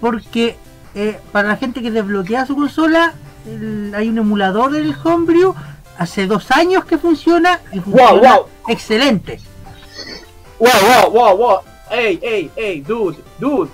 porque 0.00 0.56
eh, 0.94 1.18
para 1.32 1.48
la 1.48 1.56
gente 1.56 1.82
que 1.82 1.90
desbloquea 1.90 2.46
su 2.46 2.56
consola, 2.56 3.14
el- 3.46 3.92
hay 3.94 4.08
un 4.08 4.18
emulador 4.18 4.72
del 4.72 4.94
Homebrew 5.02 5.54
hace 5.98 6.26
dos 6.26 6.50
años 6.50 6.84
que 6.84 6.98
funciona 6.98 7.60
y 7.72 7.80
funciona 7.80 8.36
wow. 8.36 8.46
excelente. 8.68 9.40
Wow, 10.58 10.70
wow, 10.82 11.12
wow, 11.12 11.36
wow. 11.36 11.58
¡Ey, 11.90 12.18
ey, 12.22 12.50
ey! 12.56 12.80
¡Dude! 12.82 13.18
¡Dude! 13.38 13.70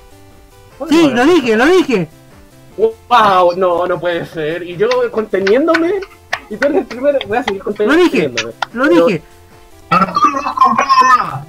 Sí, 0.88 1.10
lo 1.10 1.24
dije, 1.26 1.56
lo 1.56 1.66
dije. 1.66 2.08
¡Wow! 2.76 3.56
No, 3.56 3.86
no 3.86 3.98
puede 3.98 4.24
ser. 4.26 4.62
Y 4.62 4.76
yo 4.76 4.88
conteniéndome. 5.10 5.94
Y 6.50 6.56
tú 6.56 6.66
eres 6.66 6.78
el 6.78 6.86
primero. 6.86 7.18
Voy 7.26 7.38
a 7.38 7.42
seguir 7.42 7.62
Lo 7.64 7.94
dije, 7.96 8.30
lo 8.72 8.88
dije, 8.88 9.22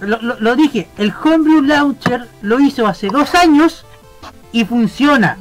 lo, 0.02 0.22
lo- 0.22 0.40
lo 0.40 0.56
dije. 0.56 0.88
El 0.98 1.14
Homebrew 1.24 1.62
Launcher 1.62 2.28
lo 2.42 2.60
hizo 2.60 2.88
hace 2.88 3.08
dos 3.08 3.34
años 3.36 3.86
y 4.52 4.66
funciona. 4.66 5.38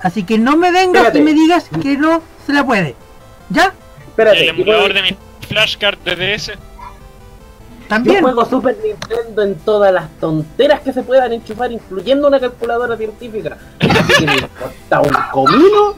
Así 0.00 0.24
que 0.24 0.38
no 0.38 0.56
me 0.56 0.70
vengas 0.70 1.06
Espérate. 1.06 1.18
y 1.18 1.22
me 1.22 1.32
digas 1.34 1.66
que 1.82 1.96
no 1.96 2.22
se 2.46 2.52
la 2.52 2.64
puede. 2.64 2.94
¿Ya? 3.50 3.72
Espérate. 4.08 4.42
El 4.42 4.48
emulador 4.50 4.92
de 4.92 5.02
mi 5.02 5.16
flashcard 5.48 5.98
de 6.00 6.16
DS. 6.36 6.46
Yo 6.48 7.88
También. 7.88 8.22
juego 8.22 8.44
Super 8.46 8.76
Nintendo 8.82 9.42
en 9.42 9.54
todas 9.56 9.92
las 9.92 10.08
tonteras 10.18 10.80
que 10.80 10.92
se 10.92 11.02
puedan 11.02 11.32
enchufar, 11.32 11.70
incluyendo 11.70 12.28
una 12.28 12.40
calculadora 12.40 12.96
científica. 12.96 13.58
Así 13.80 14.14
que 14.20 14.26
me 14.26 14.34
importa 14.36 15.00
un 15.02 15.16
comino 15.32 15.94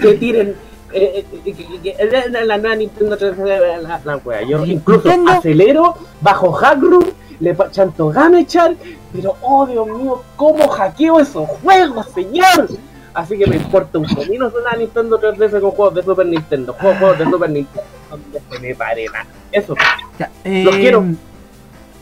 que 0.00 0.14
tiren 0.14 0.56
eh, 0.92 1.24
eh, 1.44 1.54
eh, 1.98 2.44
la, 2.44 2.58
nueva 2.58 2.76
Nintendo 2.76 3.16
3DS, 3.18 3.80
la, 3.82 4.00
la 4.04 4.16
wea. 4.18 4.42
Yo 4.42 4.64
incluso 4.64 5.08
Nintendo- 5.08 5.32
acelero, 5.32 5.96
bajo 6.20 6.52
Hackroom, 6.52 7.04
le 7.40 7.56
chanto 7.70 8.08
Gamechar, 8.08 8.74
pero 9.12 9.36
oh 9.42 9.66
Dios 9.66 9.86
mío, 9.86 10.22
cómo 10.36 10.68
hackeo 10.68 11.20
esos 11.20 11.48
juegos, 11.62 12.06
señor. 12.14 12.68
Así 13.14 13.36
que 13.38 13.46
me 13.46 13.56
importa 13.56 13.98
un 13.98 14.04
comino 14.06 14.46
una 14.60 14.76
Nintendo 14.76 15.18
3DS 15.20 15.60
con 15.60 15.70
juegos 15.72 15.94
de 15.94 16.02
Super 16.02 16.26
Nintendo, 16.26 16.72
juegos, 16.74 16.98
juegos 16.98 17.18
de 17.18 17.24
Super 17.24 17.50
Nintendo, 17.50 17.82
donde 18.10 18.40
se 18.50 18.58
me 18.60 18.74
pare 18.74 19.06
nada. 19.06 19.26
Eso. 19.52 19.74
Ya, 20.18 20.30
eh, 20.44 20.62
Los 20.64 20.76
quiero. 20.76 21.04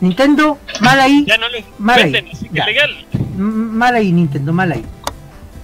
Nintendo, 0.00 0.58
mal 0.80 1.00
ahí. 1.00 1.24
Ya 1.26 1.38
no 1.38 1.48
lo 1.48 1.58
Mal 1.78 1.96
ahí. 1.96 2.12
venden, 2.12 2.28
así 2.32 2.48
que 2.48 2.56
Ya. 2.58 2.66
legal. 2.66 2.90
Mal 3.36 3.94
ahí, 3.94 4.12
Nintendo, 4.12 4.52
mal 4.52 4.72
ahí. 4.72 4.84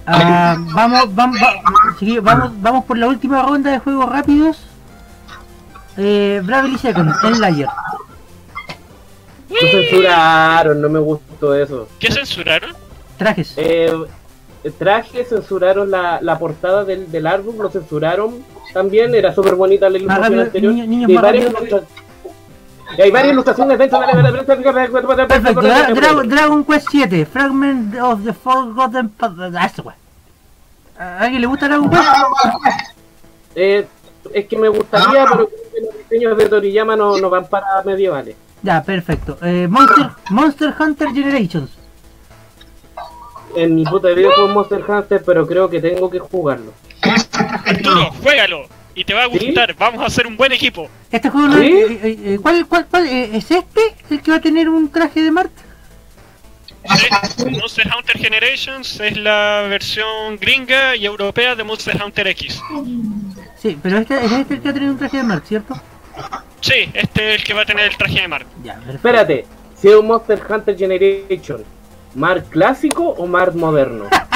Ah, 0.05 0.57
vamos, 0.73 1.15
vamos, 1.15 1.37
va- 1.41 1.95
sí, 1.99 2.19
vamos, 2.19 2.51
vamos 2.61 2.85
por 2.85 2.97
la 2.97 3.07
última 3.07 3.41
ronda 3.41 3.71
de 3.71 3.79
juegos 3.79 4.09
rápidos. 4.09 4.57
Eh, 5.97 6.41
Bravely 6.43 6.77
Second, 6.77 7.11
en 7.23 7.39
Layer. 7.39 7.67
Lo 9.49 9.67
censuraron, 9.67 10.81
no 10.81 10.89
me 10.89 10.99
gustó 10.99 11.53
eso. 11.55 11.87
¿Qué 11.99 12.11
censuraron? 12.11 12.71
Trajes. 13.17 13.53
Eh, 13.55 13.93
traje, 14.79 15.23
censuraron 15.25 15.91
la, 15.91 16.19
la 16.21 16.39
portada 16.39 16.83
del, 16.83 17.11
del 17.11 17.27
álbum, 17.27 17.57
lo 17.61 17.69
censuraron 17.69 18.43
también, 18.73 19.13
era 19.13 19.33
súper 19.33 19.55
bonita 19.55 19.89
la 19.89 19.97
ilustración 19.97 20.23
rápido, 20.23 20.41
anterior. 20.43 20.73
niño- 20.73 20.87
niños 20.87 21.11
más 21.11 21.35
ilustra- 21.35 21.83
y 22.97 23.01
hay 23.01 23.11
varias 23.11 23.33
ilustraciones 23.33 23.77
dentro 23.77 23.99
de 23.99 24.07
la 24.07 25.25
Perfecto, 25.27 25.61
Dra- 25.61 25.87
Dra- 25.93 26.23
Dragon 26.27 26.63
Quest 26.63 26.87
7, 26.91 27.25
Fragment 27.25 27.95
of 27.99 28.23
the 28.23 28.33
Forgotten 28.33 29.09
Path. 29.09 29.33
Ah, 29.55 29.65
eso. 29.65 29.93
¿A 30.97 31.19
alguien 31.19 31.41
le 31.41 31.47
gusta 31.47 31.67
Dragon 31.67 31.89
Quest? 31.89 32.03
Eh, 33.55 33.87
es 34.33 34.45
que 34.47 34.57
me 34.57 34.67
gustaría, 34.69 35.25
pero 35.25 35.47
creo 35.47 35.49
que 35.73 35.81
los 35.81 35.97
diseños 36.09 36.37
de 36.37 36.49
Toriyama 36.49 36.95
no, 36.95 37.17
no 37.17 37.29
van 37.29 37.45
para 37.47 37.81
medievales. 37.83 38.35
Ya, 38.61 38.81
perfecto. 38.81 39.37
Eh, 39.41 39.67
Monster, 39.69 40.09
Monster 40.29 40.73
Hunter 40.79 41.09
Generations. 41.09 41.69
En 43.55 43.75
mi 43.75 43.83
puta 43.85 44.07
de 44.07 44.15
videojuego 44.15 44.47
Monster 44.49 44.83
Hunter, 44.89 45.21
pero 45.25 45.45
creo 45.45 45.69
que 45.69 45.79
tengo 45.81 46.09
que 46.09 46.19
jugarlo. 46.19 46.71
Arturo, 47.65 48.11
juégalo. 48.23 48.63
Y 48.95 49.03
te 49.05 49.13
va 49.13 49.23
a 49.25 49.29
¿Sí? 49.29 49.39
gustar. 49.45 49.75
Vamos 49.75 50.01
a 50.01 50.05
hacer 50.05 50.27
un 50.27 50.37
buen 50.37 50.51
equipo. 50.51 50.87
Este 51.11 51.29
juego 51.29 51.47
no 51.47 51.57
¿Sí? 51.57 51.65
es- 51.67 51.91
eh, 51.91 51.99
eh, 52.03 52.17
eh, 52.25 52.39
¿cuál, 52.41 52.65
cuál, 52.67 52.85
cuál, 52.89 53.07
eh, 53.07 53.29
es 53.37 53.49
este? 53.51 53.81
¿El 54.09 54.21
que 54.21 54.31
va 54.31 54.37
a 54.37 54.41
tener 54.41 54.69
un 54.69 54.89
traje 54.91 55.21
de 55.21 55.31
Mart? 55.31 55.51
Sí, 56.85 57.45
Monster 57.49 57.87
Hunter 57.97 58.17
Generations 58.19 58.99
es 58.99 59.15
la 59.17 59.65
versión 59.69 60.35
gringa 60.39 60.95
y 60.97 61.05
europea 61.05 61.55
de 61.55 61.63
Monster 61.63 61.99
Hunter 62.03 62.27
X. 62.27 62.61
Sí, 63.57 63.77
pero 63.81 63.99
este 63.99 64.17
es 64.25 64.31
este 64.33 64.55
el 64.55 64.59
que 64.61 64.65
va 64.67 64.71
a 64.71 64.73
tener 64.73 64.89
un 64.89 64.97
traje 64.97 65.17
de 65.17 65.23
Mart, 65.23 65.45
¿cierto? 65.45 65.81
Sí, 66.59 66.89
este 66.93 67.29
es 67.35 67.39
el 67.39 67.43
que 67.45 67.53
va 67.53 67.61
a 67.61 67.65
tener 67.65 67.85
el 67.85 67.97
traje 67.97 68.21
de 68.21 68.27
Mark. 68.27 68.45
Ya. 68.63 68.79
Espérate, 68.93 69.45
si 69.79 69.87
es 69.87 69.95
un 69.95 70.07
Monster 70.07 70.41
Hunter 70.49 70.77
Generation, 70.77 71.63
¿Mar 72.15 72.43
clásico 72.43 73.03
o 73.09 73.25
Mar 73.27 73.55
moderno? 73.55 74.05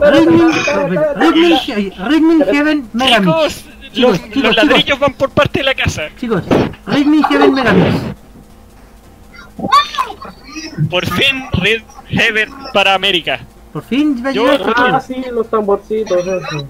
Rhythm, 0.00 0.50
Rhythm, 1.16 2.08
Rhythm 2.08 2.42
Heaven 2.52 2.88
Megamix. 2.92 3.24
Chicos, 3.24 3.64
Chicos, 3.92 3.98
los, 4.10 4.22
chicos, 4.22 4.42
los 4.42 4.52
chicos. 4.52 4.56
ladrillos 4.56 4.98
van 4.98 5.14
por 5.14 5.30
parte 5.30 5.60
de 5.60 5.64
la 5.64 5.74
casa. 5.74 6.02
Chicos, 6.18 6.42
Rhythm 6.86 7.22
Heaven 7.24 7.52
Megamix. 7.54 7.94
Por 10.90 11.06
fin 11.06 11.44
Red 11.52 11.82
Heaven 12.08 12.48
para 12.72 12.94
América. 12.94 13.40
Por 13.72 13.82
fin 13.84 14.22
va 14.24 14.30
a 14.30 14.32
Yo- 14.32 14.42
llegar 14.44 14.60
este 14.68 14.72
Ah, 14.76 15.00
sí, 15.00 15.24
los 15.32 15.48
tamborcitos. 15.48 16.18
eso. 16.26 16.66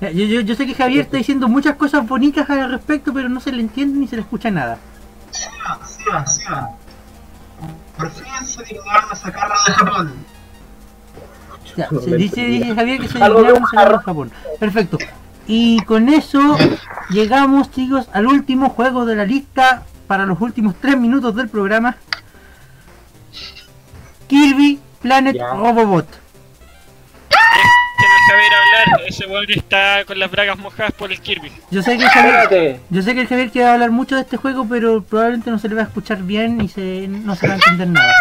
Ya, 0.00 0.10
Yo, 0.10 0.24
yo, 0.26 0.40
yo 0.42 0.54
sé 0.54 0.66
que 0.66 0.74
Javier 0.74 1.02
está 1.04 1.16
diciendo 1.16 1.48
muchas 1.48 1.76
cosas 1.76 2.06
bonitas 2.06 2.48
al 2.50 2.70
respecto, 2.70 3.12
pero 3.14 3.28
no 3.30 3.40
se 3.40 3.52
le 3.52 3.62
entiende 3.62 3.98
ni 3.98 4.06
se 4.08 4.16
le 4.16 4.22
escucha 4.22 4.50
nada. 4.50 4.76
Sí 5.30 5.44
sí 6.26 6.44
va. 6.50 6.70
Por 7.96 8.10
fin 8.10 8.46
se 8.46 8.62
dignaron 8.64 9.10
a 9.10 9.14
sacarla 9.14 9.54
de 9.66 9.72
Japón. 9.72 10.14
Ya, 11.76 11.88
se 11.88 12.16
dice, 12.16 12.40
dice 12.42 12.74
Javier 12.74 13.00
que 13.00 13.08
se 13.08 13.18
de 13.18 13.24
dignaron 13.24 13.62
a 13.62 13.66
sacar 13.66 13.84
jarro. 13.84 13.94
en 13.94 14.00
Japón. 14.02 14.32
Perfecto. 14.58 14.98
Y 15.46 15.80
con 15.84 16.08
eso 16.08 16.56
llegamos, 17.10 17.70
chicos, 17.70 18.08
al 18.12 18.26
último 18.26 18.70
juego 18.70 19.04
de 19.06 19.16
la 19.16 19.24
lista 19.24 19.84
para 20.06 20.26
los 20.26 20.40
últimos 20.40 20.74
tres 20.80 20.96
minutos 20.98 21.34
del 21.36 21.48
programa. 21.48 21.96
Kirby 24.28 24.80
Planet 25.00 25.36
Ya. 25.36 25.50
Robobot. 25.54 26.06
Hablar, 28.06 29.02
ese 29.08 29.26
weón 29.26 29.46
está 29.48 30.04
con 30.04 30.18
las 30.18 30.30
bragas 30.30 30.58
mojadas 30.58 30.92
por 30.92 31.10
el 31.12 31.20
Kirby. 31.20 31.50
Yo 31.70 31.82
sé 31.82 31.96
que 31.96 32.04
el 32.04 32.08
Javier, 32.10 32.34
Espérate. 32.42 32.80
yo 32.90 33.02
sé 33.02 33.14
que 33.14 33.20
el 33.22 33.28
Javier 33.28 33.50
quiere 33.50 33.68
hablar 33.68 33.90
mucho 33.90 34.14
de 34.14 34.22
este 34.22 34.36
juego, 34.36 34.66
pero 34.68 35.02
probablemente 35.02 35.50
no 35.50 35.58
se 35.58 35.68
le 35.68 35.74
va 35.74 35.82
a 35.82 35.84
escuchar 35.84 36.18
bien 36.22 36.60
y 36.60 36.68
se, 36.68 37.06
no 37.08 37.34
se 37.36 37.46
va 37.48 37.54
a 37.54 37.56
entender 37.56 37.88
nada. 37.88 38.12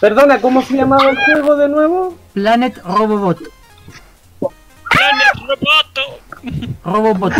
Perdona, 0.00 0.40
¿cómo 0.40 0.62
se 0.62 0.74
llamaba 0.76 1.10
el 1.10 1.16
juego 1.16 1.56
de 1.56 1.68
nuevo? 1.68 2.16
Planet 2.32 2.78
Robobot. 2.84 3.38
¡Planet 4.90 5.34
Roboto! 5.46 6.20
Robobot. 6.84 7.34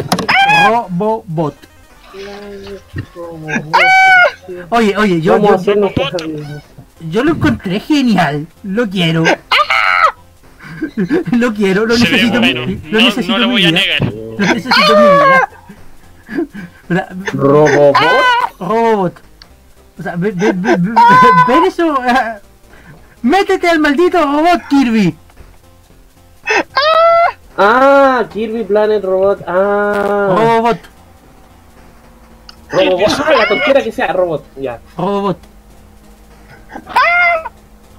Robobot. 0.67 1.55
Oye, 4.71 4.97
oye, 4.97 5.21
yo, 5.21 5.39
yo, 5.39 5.63
yo- 5.63 5.75
yo 7.11 7.23
lo 7.25 7.31
encontré 7.33 7.79
genial. 7.81 8.47
Lo 8.65 8.89
quiero. 8.89 9.25
lo 11.39 11.53
quiero, 11.55 11.87
lo 11.87 11.97
Se 11.97 12.05
necesito. 12.11 12.39
bueno. 12.41 12.61
Lo 12.67 12.99
No, 12.99 13.05
necesito 13.07 13.33
no 13.33 13.39
lo 13.39 13.49
voy 13.49 13.65
a 13.67 13.71
negar. 13.73 14.13
Lo 14.13 14.39
necesito 14.39 14.95
mi. 16.89 16.99
Robot. 17.35 19.15
O 19.99 20.03
sea, 20.03 20.15
ve- 20.17 20.33
ve- 20.33 20.53
ve- 20.55 20.77
ve- 20.79 20.93
ver 21.49 21.65
eso. 21.67 21.97
ah, 22.01 22.37
Métete 23.23 23.69
al 23.69 23.81
maldito 23.81 24.19
robot, 24.25 24.61
Kirby. 24.71 25.15
Ah, 27.57 28.25
Kirby 28.33 28.63
Planet 28.65 29.03
Robot. 29.05 29.43
Ah, 29.47 30.29
Robot. 30.39 30.79
Robobot. 32.71 33.09
Ah, 33.27 33.33
la 33.39 33.49
tontera 33.49 33.83
que 33.83 33.91
sea, 33.93 34.13
robot. 34.13 34.45
Ya. 34.57 34.79
Robot. 34.97 35.39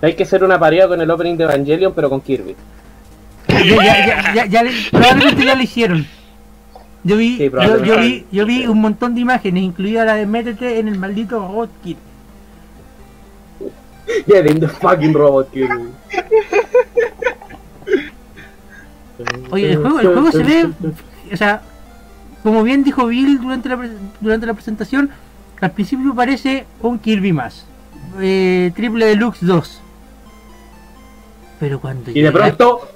Hay 0.01 0.15
que 0.15 0.23
hacer 0.23 0.43
una 0.43 0.57
pareja 0.57 0.87
con 0.87 1.01
el 1.01 1.11
opening 1.11 1.35
de 1.35 1.43
Evangelion, 1.43 1.93
pero 1.93 2.09
con 2.09 2.21
Kirby. 2.21 2.55
Ya, 3.49 3.63
ya, 3.63 4.05
ya, 4.05 4.33
ya, 4.35 4.45
ya 4.45 4.63
le- 4.63 4.71
probablemente 4.91 5.45
ya 5.45 5.55
lo 5.55 5.61
hicieron. 5.63 6.05
Yo 7.03 7.15
vi, 7.17 7.37
Sí, 7.37 7.49
yo, 7.49 7.83
yo 7.85 7.99
vi, 7.99 8.25
yo 8.31 8.45
vi 8.45 8.67
un 8.67 8.81
montón 8.81 9.15
de 9.15 9.21
imágenes, 9.21 9.63
incluida 9.63 10.03
la 10.05 10.15
de 10.15 10.25
métete 10.25 10.79
en 10.79 10.87
el 10.89 10.99
maldito 10.99 11.39
robot 11.39 11.69
Kirby. 11.83 11.99
Get 14.27 14.45
in 14.49 14.59
the 14.59 14.67
fucking 14.67 15.13
robot, 15.13 15.49
Kirby. 15.51 15.89
Oye, 19.51 19.71
el 19.71 19.77
juego, 19.77 19.99
el 19.99 20.07
juego 20.07 20.31
se 20.31 20.43
ve, 20.43 20.69
o 21.33 21.37
sea, 21.37 21.61
como 22.43 22.63
bien 22.63 22.83
dijo 22.83 23.05
Bill 23.07 23.39
durante 23.41 23.69
la, 23.69 23.89
durante 24.21 24.45
la 24.45 24.53
presentación, 24.53 25.09
al 25.61 25.71
principio 25.71 26.13
parece 26.15 26.65
un 26.81 26.99
Kirby 26.99 27.33
más. 27.33 27.65
Eh, 28.19 28.71
Triple 28.75 29.05
Deluxe 29.05 29.45
2. 29.45 29.81
Pero 31.59 31.79
cuando 31.81 32.11
Y 32.11 32.13
de 32.15 32.21
llega- 32.31 32.31
pronto, 32.55 32.87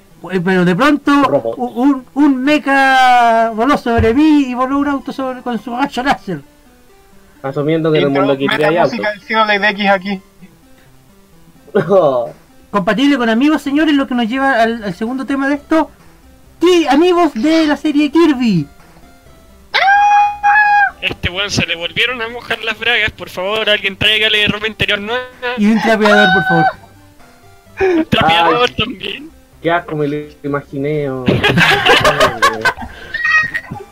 pero 0.44 0.64
de 0.64 0.74
pronto 0.74 1.22
Robot. 1.24 1.54
un, 1.56 2.06
un 2.14 2.42
mecha 2.42 3.50
voló 3.50 3.76
sobre 3.76 4.14
mí 4.14 4.46
y 4.48 4.54
voló 4.54 4.78
un 4.78 4.88
auto 4.88 5.12
sobre, 5.12 5.42
con 5.42 5.58
su 5.62 5.76
rayo 5.76 6.02
láser. 6.02 6.40
asumiendo 7.42 7.90
que 7.92 7.98
en 7.98 8.04
el 8.04 8.10
mundo 8.10 8.36
Meta 8.38 8.68
hay 8.68 8.78
música 8.78 9.12
X 9.70 9.90
aquí. 9.90 10.20
Compatible 12.70 13.16
con 13.16 13.28
amigos, 13.28 13.62
señores, 13.62 13.94
lo 13.94 14.06
que 14.06 14.14
nos 14.14 14.28
lleva 14.28 14.62
al, 14.62 14.82
al 14.84 14.94
segundo 14.94 15.24
tema 15.26 15.48
de 15.48 15.54
esto. 15.56 15.90
Sí, 16.60 16.86
amigos 16.88 17.32
de 17.34 17.66
la 17.66 17.76
serie 17.76 18.10
Kirby. 18.10 18.66
Este 21.00 21.28
weón 21.28 21.50
se 21.50 21.66
le 21.66 21.76
volvieron 21.76 22.22
a 22.22 22.28
mojar 22.28 22.64
las 22.64 22.78
bragas. 22.78 23.10
Por 23.10 23.28
favor, 23.28 23.68
alguien 23.68 23.96
tráigale 23.96 24.48
ropa 24.48 24.66
interior 24.66 24.98
nueva. 25.00 25.26
Y 25.58 25.66
un 25.66 25.80
trapeador, 25.82 26.28
por 26.32 26.44
favor. 26.44 26.64
Un 27.98 28.04
trapeador 28.06 28.70
también. 28.70 29.30
Qué 29.64 29.70
asco 29.70 29.96
me 29.96 30.06
lo 30.06 30.16
imaginé. 30.42 31.08
oh. 31.10 31.24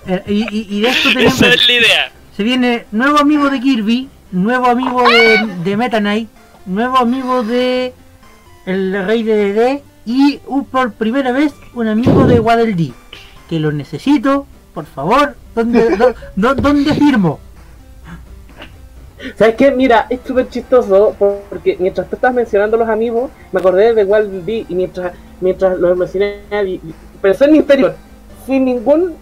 Eh, 0.07 0.23
y, 0.27 0.43
y- 0.55 0.67
y 0.69 0.81
de 0.83 0.89
esto 0.89 1.09
tenemos. 1.15 1.35
Esa 1.41 1.49
es 1.55 1.67
la 1.67 1.73
idea. 1.73 2.13
Se 2.37 2.43
viene 2.43 2.85
nuevo 2.93 3.19
amigo 3.19 3.49
de 3.49 3.59
Kirby, 3.59 4.09
nuevo 4.33 4.67
amigo 4.67 5.03
de, 5.09 5.47
de 5.65 5.77
Meta 5.79 5.99
Knight, 6.01 6.29
nuevo 6.67 6.99
amigo 6.99 7.43
de 7.43 7.95
El 8.67 9.07
Rey 9.07 9.23
de 9.23 9.55
DD 9.55 9.83
y 10.05 10.41
un- 10.47 10.67
por 10.67 10.93
primera 10.93 11.33
vez 11.33 11.55
un 11.73 11.89
amigo 11.89 12.27
de 12.27 12.39
Waddle 12.39 12.75
Dee. 12.75 12.93
Que 13.49 13.59
lo 13.59 13.73
necesito, 13.73 14.47
por 14.75 14.85
favor. 14.85 15.37
¿Dónde, 15.55 15.97
dó- 15.97 16.15
dó- 16.37 16.55
¿dónde 16.55 16.93
firmo? 16.95 17.41
¿Sabes 19.37 19.55
qué? 19.57 19.71
Mira, 19.71 20.07
es 20.11 20.21
súper 20.27 20.49
chistoso 20.49 21.15
por- 21.19 21.41
porque 21.49 21.77
mientras 21.79 22.09
tú 22.09 22.17
estás 22.17 22.35
mencionando 22.35 22.77
los 22.77 22.89
amigos, 22.89 23.31
me 23.53 23.61
acordé 23.61 23.95
de 23.95 24.05
Walt 24.05 24.29
D 24.31 24.67
y 24.69 24.75
mientras, 24.75 25.13
mientras 25.41 25.79
los 25.79 25.97
mencioné, 25.97 26.39
pensé 27.21 27.45
en 27.45 27.53
mi 27.53 27.59
interior, 27.59 27.95
sin 28.47 28.65
ningún 28.65 29.15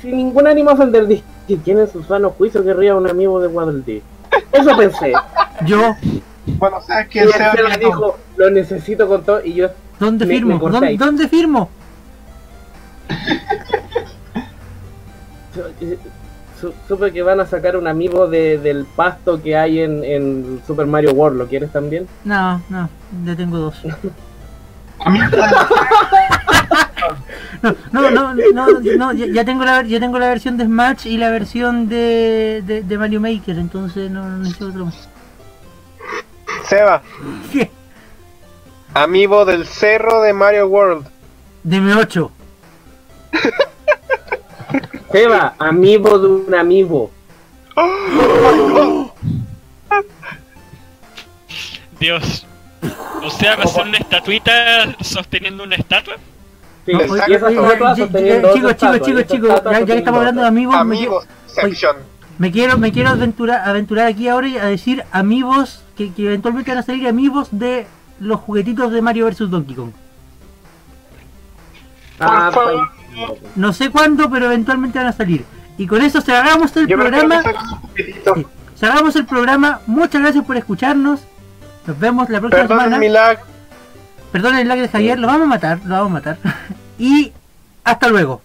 sin 0.00 0.16
ningún 0.16 0.46
ánimo 0.46 0.70
ofender, 0.70 1.06
dije, 1.06 1.24
¿quién 1.64 1.78
en 1.78 1.88
su 1.90 2.02
sano 2.04 2.30
juicio 2.30 2.64
querría 2.64 2.94
un 2.94 3.08
amigo 3.08 3.40
de 3.40 3.48
Waddle 3.48 3.82
Dee? 3.84 4.02
Eso 4.52 4.76
pensé. 4.76 5.12
Yo, 5.66 5.94
Bueno, 6.58 6.80
sabes 6.80 7.06
Y 7.06 7.10
que 7.10 7.20
el 7.20 7.32
sea 7.32 7.52
bien 7.52 7.66
dijo, 7.80 8.16
lo 8.36 8.50
necesito 8.50 9.06
con 9.08 9.24
todo, 9.24 9.44
y 9.44 9.54
yo, 9.54 9.68
¿dónde 9.98 10.24
Me- 10.26 10.34
firmo? 10.34 10.54
me 10.54 10.60
corté 10.60 10.96
¿Dónde, 10.96 11.28
firmo? 11.28 11.68
Su- 16.60 16.74
supe 16.86 17.12
que 17.12 17.22
van 17.22 17.40
a 17.40 17.46
sacar 17.46 17.76
un 17.76 17.86
amigo 17.86 18.26
de, 18.28 18.58
del 18.58 18.84
pasto 18.84 19.42
que 19.42 19.56
hay 19.56 19.80
en, 19.80 20.02
en 20.04 20.60
Super 20.66 20.86
Mario 20.86 21.12
World, 21.12 21.38
¿lo 21.38 21.46
quieres 21.46 21.70
también? 21.72 22.06
No, 22.24 22.60
no, 22.68 22.88
ya 23.24 23.36
tengo 23.36 23.58
dos. 23.58 23.82
No, 27.62 27.74
no, 27.92 28.10
no, 28.10 28.34
no, 28.34 28.66
no, 28.96 29.12
ya, 29.12 29.26
ya 29.26 29.44
tengo 29.44 29.64
la, 29.64 29.82
ya 29.82 29.98
tengo 29.98 30.18
la 30.18 30.28
versión 30.28 30.56
de 30.56 30.64
Smash 30.64 31.06
y 31.06 31.16
la 31.16 31.30
versión 31.30 31.88
de, 31.88 32.62
de, 32.66 32.82
de 32.82 32.98
Mario 32.98 33.20
Maker, 33.20 33.58
entonces 33.58 34.10
no, 34.10 34.28
no 34.28 34.38
necesito 34.38 34.66
otro 34.68 34.84
más. 34.86 35.08
Seba, 36.68 37.02
¿Qué? 37.52 37.70
amigo 38.94 39.44
del 39.44 39.66
cerro 39.66 40.20
de 40.22 40.32
Mario 40.32 40.66
World. 40.68 41.06
Deme 41.62 41.94
8. 41.94 42.30
Seba, 45.10 45.54
amigo 45.58 46.18
de 46.18 46.26
un 46.28 46.54
amigo. 46.54 47.10
Dios. 51.98 52.46
O 53.24 53.30
sea, 53.30 53.56
va 53.56 53.64
a 53.64 53.66
ser 53.66 53.86
una 53.86 53.98
estatuita 53.98 54.52
sosteniendo 55.00 55.64
una 55.64 55.76
estatua. 55.76 56.14
Sí, 56.86 56.92
No, 56.92 57.00
oye, 57.00 57.22
oye, 57.42 57.58
oye, 57.58 58.42
chicos, 58.54 58.76
chicos, 58.76 59.00
chicos, 59.02 59.26
chicos, 59.26 59.62
ya, 59.64 59.80
ya 59.80 59.86
que 59.86 59.98
estamos 59.98 60.18
hablando 60.20 60.42
de 60.42 60.48
amigos, 60.48 60.74
me, 60.74 60.80
Amigos, 60.80 61.26
quiero- 61.26 61.68
section. 61.68 61.96
me 62.38 62.50
quiero, 62.52 62.78
me 62.78 62.92
quiero 62.92 63.10
aventurar, 63.10 63.68
aventurar 63.68 64.06
aquí 64.06 64.28
ahora 64.28 64.48
y 64.48 64.56
a 64.56 64.64
decir 64.66 65.04
amigos 65.12 65.82
que, 65.96 66.12
que 66.14 66.26
eventualmente 66.26 66.70
van 66.70 66.78
a 66.78 66.82
salir 66.82 67.06
amigos 67.08 67.48
de 67.50 67.86
los 68.20 68.40
juguetitos 68.40 68.90
de 68.92 69.02
Mario 69.02 69.26
vs 69.26 69.50
Donkey 69.50 69.74
Kong. 69.74 69.90
Ah, 72.20 72.50
Por 72.54 72.64
favor. 72.64 72.90
No 73.56 73.72
sé 73.72 73.90
cuándo, 73.90 74.30
pero 74.30 74.46
eventualmente 74.46 74.98
van 74.98 75.08
a 75.08 75.12
salir. 75.12 75.44
Y 75.76 75.86
con 75.86 76.02
eso 76.02 76.20
cerramos 76.20 76.76
el 76.76 76.86
Yo 76.86 76.96
programa. 76.96 77.42
Sí, 77.96 78.46
cerramos 78.76 79.14
el 79.16 79.26
programa. 79.26 79.80
Muchas 79.86 80.20
gracias 80.20 80.44
por 80.44 80.56
escucharnos. 80.56 81.20
Nos 81.86 81.98
vemos 81.98 82.28
la 82.28 82.40
próxima 82.40 82.62
Perdón 82.62 82.78
semana. 82.78 82.98
mi 82.98 83.08
lag. 83.08 83.38
Perdón 84.32 84.56
el 84.56 84.68
lag 84.68 84.78
de 84.78 84.88
Javier, 84.88 85.18
lo 85.18 85.26
vamos 85.26 85.42
a 85.44 85.46
matar, 85.46 85.78
lo 85.84 85.94
vamos 85.94 86.10
a 86.10 86.14
matar. 86.14 86.38
y 86.98 87.32
hasta 87.84 88.08
luego. 88.08 88.42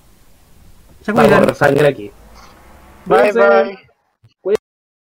Se 1.03 1.11
Vamos 1.11 1.61
a 1.61 1.67
cuidan. 1.67 1.85
aquí. 1.85 2.11
Bye 3.05 3.31
bye. 3.33 3.92